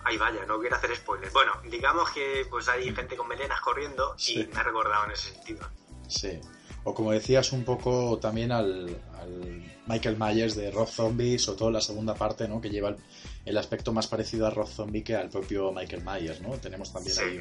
[0.04, 1.32] Ay, vaya, no quiero hacer spoilers.
[1.32, 4.48] Bueno, digamos que pues hay gente con melenas corriendo y Sí.
[4.52, 5.68] me ha recordado en ese sentido.
[6.08, 6.40] Sí.
[6.84, 11.70] O como decías un poco también al, al Michael Myers de Rob Zombie, sobre todo
[11.70, 12.62] la segunda parte, ¿no?
[12.62, 12.96] Que lleva el,
[13.44, 16.56] el aspecto más parecido a Rob Zombie que al propio Michael Myers, ¿no?
[16.58, 17.22] Tenemos también Sí.
[17.22, 17.40] ahí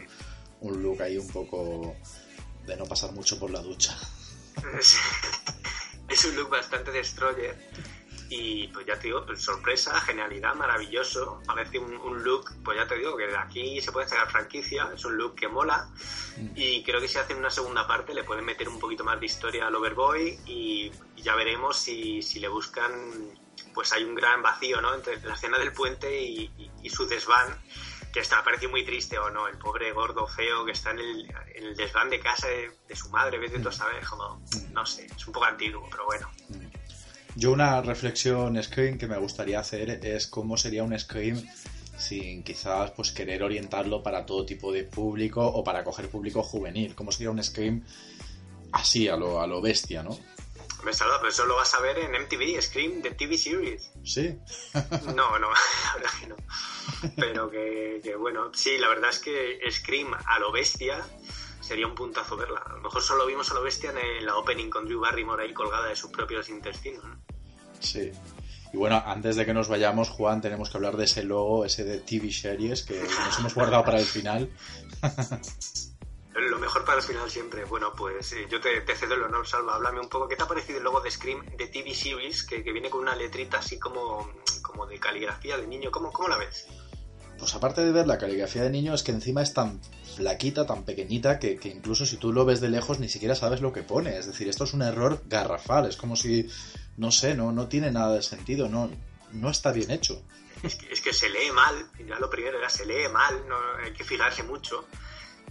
[0.60, 1.96] un look ahí un poco
[2.68, 3.98] de no pasar mucho por la ducha.
[6.10, 7.56] Es, un look bastante destroyer.
[8.32, 11.42] Y pues ya te digo, pues, sorpresa, genialidad, maravilloso.
[11.46, 14.90] Parece un, un look, pues ya te digo, que de aquí se puede sacar franquicia.
[14.94, 15.88] Es un look que mola.
[16.56, 19.26] Y creo que si hacen una segunda parte le pueden meter un poquito más de
[19.26, 20.40] historia al Overboy.
[20.46, 22.92] Y, ya veremos si, si le buscan.
[23.74, 24.94] Pues hay un gran vacío, ¿no?
[24.96, 27.60] Entre la escena del puente y, y- y su desván.
[28.14, 29.48] Que está parecido muy triste o no.
[29.48, 32.96] El pobre gordo feo que está en el, en el desván de casa de, de
[32.96, 33.38] su madre.
[33.38, 34.42] Vete tú a saber, como.
[34.72, 36.30] No sé, es un poco antiguo, pero bueno.
[37.36, 41.42] Yo una reflexión Scream que me gustaría hacer es cómo sería un Scream
[41.98, 46.96] sin quizás pues querer orientarlo para todo tipo de público o para coger público juvenil.
[46.96, 47.86] ¿Cómo sería un Scream
[48.72, 50.18] así, a lo, a lo bestia, ¿no?
[50.84, 53.92] Me saluda, pero eso lo vas a ver en MTV, Scream, de TV Series.
[54.04, 54.38] Sí.
[55.16, 55.50] No, no,
[55.86, 56.36] la verdad que no.
[57.16, 61.06] Pero que, que bueno, sí, la verdad es que Scream a lo bestia
[61.62, 62.62] sería un puntazo verla.
[62.66, 65.54] A lo mejor solo vimos a lo bestia en la opening con Drew Barrymore ahí
[65.54, 67.04] colgada de sus propios intestinos.
[67.04, 67.20] ¿no?
[67.80, 68.12] Sí.
[68.72, 71.84] Y bueno, antes de que nos vayamos, Juan, tenemos que hablar de ese logo, ese
[71.84, 74.50] de TV Series, que nos hemos guardado para el final.
[76.36, 77.66] Lo mejor para el final siempre.
[77.66, 79.76] Bueno, pues eh, yo te, te cedo el honor, Salva.
[79.76, 80.28] Háblame un poco.
[80.28, 82.44] ¿Qué te ha parecido el logo de Scream de TV Series?
[82.44, 85.90] Que, que viene con una letrita así como, como de caligrafía de niño.
[85.92, 86.68] ¿Cómo, ¿Cómo la ves?
[87.38, 89.82] Pues aparte de ver la caligrafía de niño, es que encima es tan
[90.16, 93.62] flaquita, tan pequeñita, que, que incluso si tú lo ves de lejos ni siquiera sabes
[93.62, 94.18] lo que pone.
[94.18, 95.88] Es decir, esto es un error garrafal.
[95.88, 96.48] Es como si,
[96.98, 98.92] no sé, no, no tiene nada de sentido, no,
[99.32, 100.22] no está bien hecho.
[100.62, 103.56] Es que, es que se lee mal, ya lo primero era se lee mal, no,
[103.82, 104.86] hay que fijarse mucho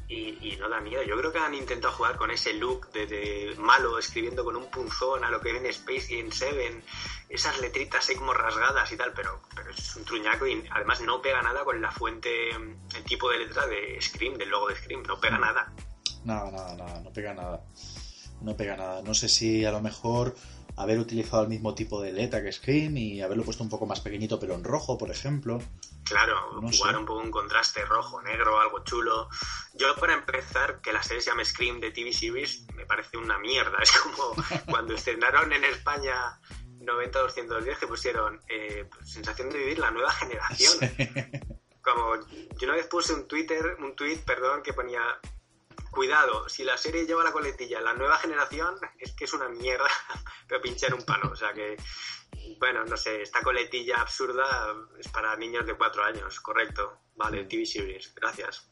[0.08, 1.02] y, y no da miedo.
[1.02, 5.24] Yo creo que han intentado jugar con ese look de, malo, escribiendo con un punzón
[5.24, 6.82] a lo que ven en Space y en Seven,
[7.28, 9.40] esas letritas ahí como rasgadas y tal, pero
[9.70, 13.66] es un truñaco y además no pega nada con la fuente, el tipo de letra
[13.66, 15.72] de Scream, del logo de Scream, no pega nada.
[16.24, 17.62] Nada, nada, nada, no pega nada.
[18.40, 19.02] No pega nada.
[19.02, 20.34] No sé si a lo mejor
[20.76, 24.00] haber utilizado el mismo tipo de letra que Scream y haberlo puesto un poco más
[24.00, 25.60] pequeñito pero en rojo, por ejemplo.
[26.08, 26.98] Claro, No jugar sé.
[26.98, 29.28] un poco un contraste rojo, negro, algo chulo.
[29.74, 33.38] Yo, para empezar, que la serie se llame Scream de TV Series me parece una
[33.38, 33.78] mierda.
[33.82, 34.34] Es como
[34.68, 36.40] cuando estrenaron en España
[36.80, 40.74] 90-210 que pusieron eh, Sensación de Vivir la nueva generación.
[41.82, 42.16] Como
[42.56, 45.00] yo una vez puse un Twitter, un tweet, perdón, que ponía
[45.90, 49.88] cuidado, si la serie lleva la coletilla la nueva generación, es que es una mierda,
[50.48, 51.30] pero pinchar un palo.
[51.30, 51.76] O sea que,
[52.58, 54.44] bueno, no sé, esta coletilla absurda
[54.98, 56.98] es para niños de cuatro años, correcto.
[57.16, 58.70] Vale, TV Series, gracias.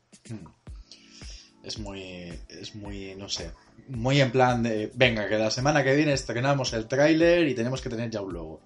[1.62, 3.52] Es muy, es muy, no sé,
[3.88, 7.80] muy en plan de, venga, que la semana que viene estrenamos el tráiler y tenemos
[7.82, 8.62] que tener ya un logo.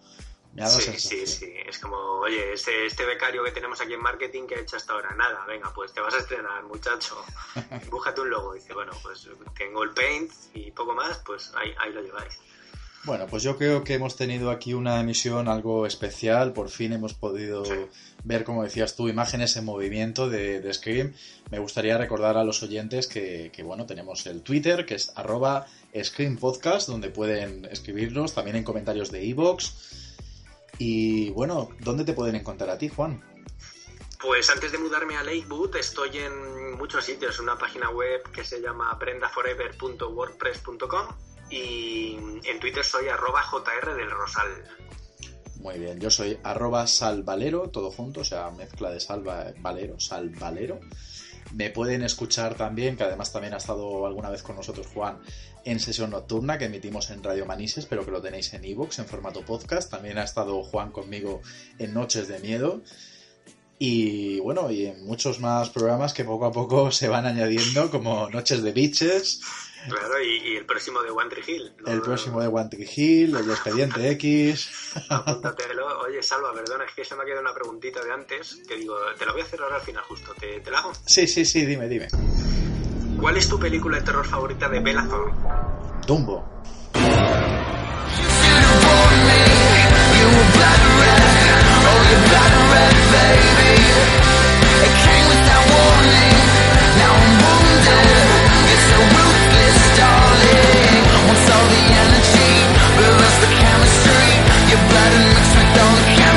[0.53, 1.27] Me Sí, sensación.
[1.27, 1.55] sí, sí.
[1.65, 4.95] Es como, oye, este, este becario que tenemos aquí en marketing que ha hecho hasta
[4.95, 7.25] ahora, nada, venga, pues te vas a estrenar, muchacho.
[7.91, 8.55] Búscate un logo.
[8.55, 12.39] Dice, bueno, pues tengo el paint y poco más, pues ahí, ahí lo lleváis.
[13.05, 16.53] Bueno, pues yo creo que hemos tenido aquí una emisión algo especial.
[16.53, 17.63] Por fin hemos podido
[18.25, 21.15] ver, como decías tú, imágenes en movimiento de, de Scream.
[21.51, 25.67] Me gustaría recordar a los oyentes que, bueno, tenemos el Twitter, que es arroba
[25.99, 29.71] Scream Podcast, donde pueden escribirnos, también en comentarios de iVoox.
[30.79, 33.25] Y bueno, ¿dónde te pueden encontrar a ti, Juan?
[34.21, 38.61] Pues antes de mudarme a Lakewood estoy en muchos sitios, una página web que se
[38.61, 44.49] llama prendaforever.wordpress.com y en Twitter soy arroba jr del rosal.
[45.57, 50.81] Muy bien, yo soy arroba salvalero, todo junto, o sea, mezcla de salva, valero, salvalero.
[51.55, 55.19] Me pueden escuchar también, que además también ha estado alguna vez con nosotros Juan,
[55.65, 59.07] en sesión nocturna que emitimos en Radio Manises, pero que lo tenéis en iVoox en
[59.07, 59.91] formato podcast.
[59.91, 61.43] También ha estado Juan conmigo
[61.79, 62.83] en Noches de Miedo.
[63.79, 68.31] Y bueno, y en muchos más programas que poco a poco se van añadiendo, como
[68.31, 69.41] Noches de Bitches,
[69.89, 71.73] Claro, y, el próximo de One Tree Hill.
[71.87, 74.71] El próximo de One Tree Hill, el de Expediente X.
[75.09, 76.01] Apúntatelo.
[76.01, 78.97] Oye, Salva, perdona, es que se me ha quedado una preguntita de antes que digo,
[79.19, 80.35] te la voy a hacer ahora al final justo.
[80.35, 80.93] ¿Te, la hago?
[81.07, 82.09] Sí, sí, sí, dime, dime.
[83.19, 85.07] ¿Cuál es tu película de terror favorita de Bella
[86.07, 86.45] Dumbo.
[96.99, 98.11] Now I'm wounded.
[98.73, 99.30] It's.
[101.27, 102.53] Wants all the energy,
[102.97, 104.31] but loves the chemistry.
[104.71, 106.30] Your blood mixed with all the chemistry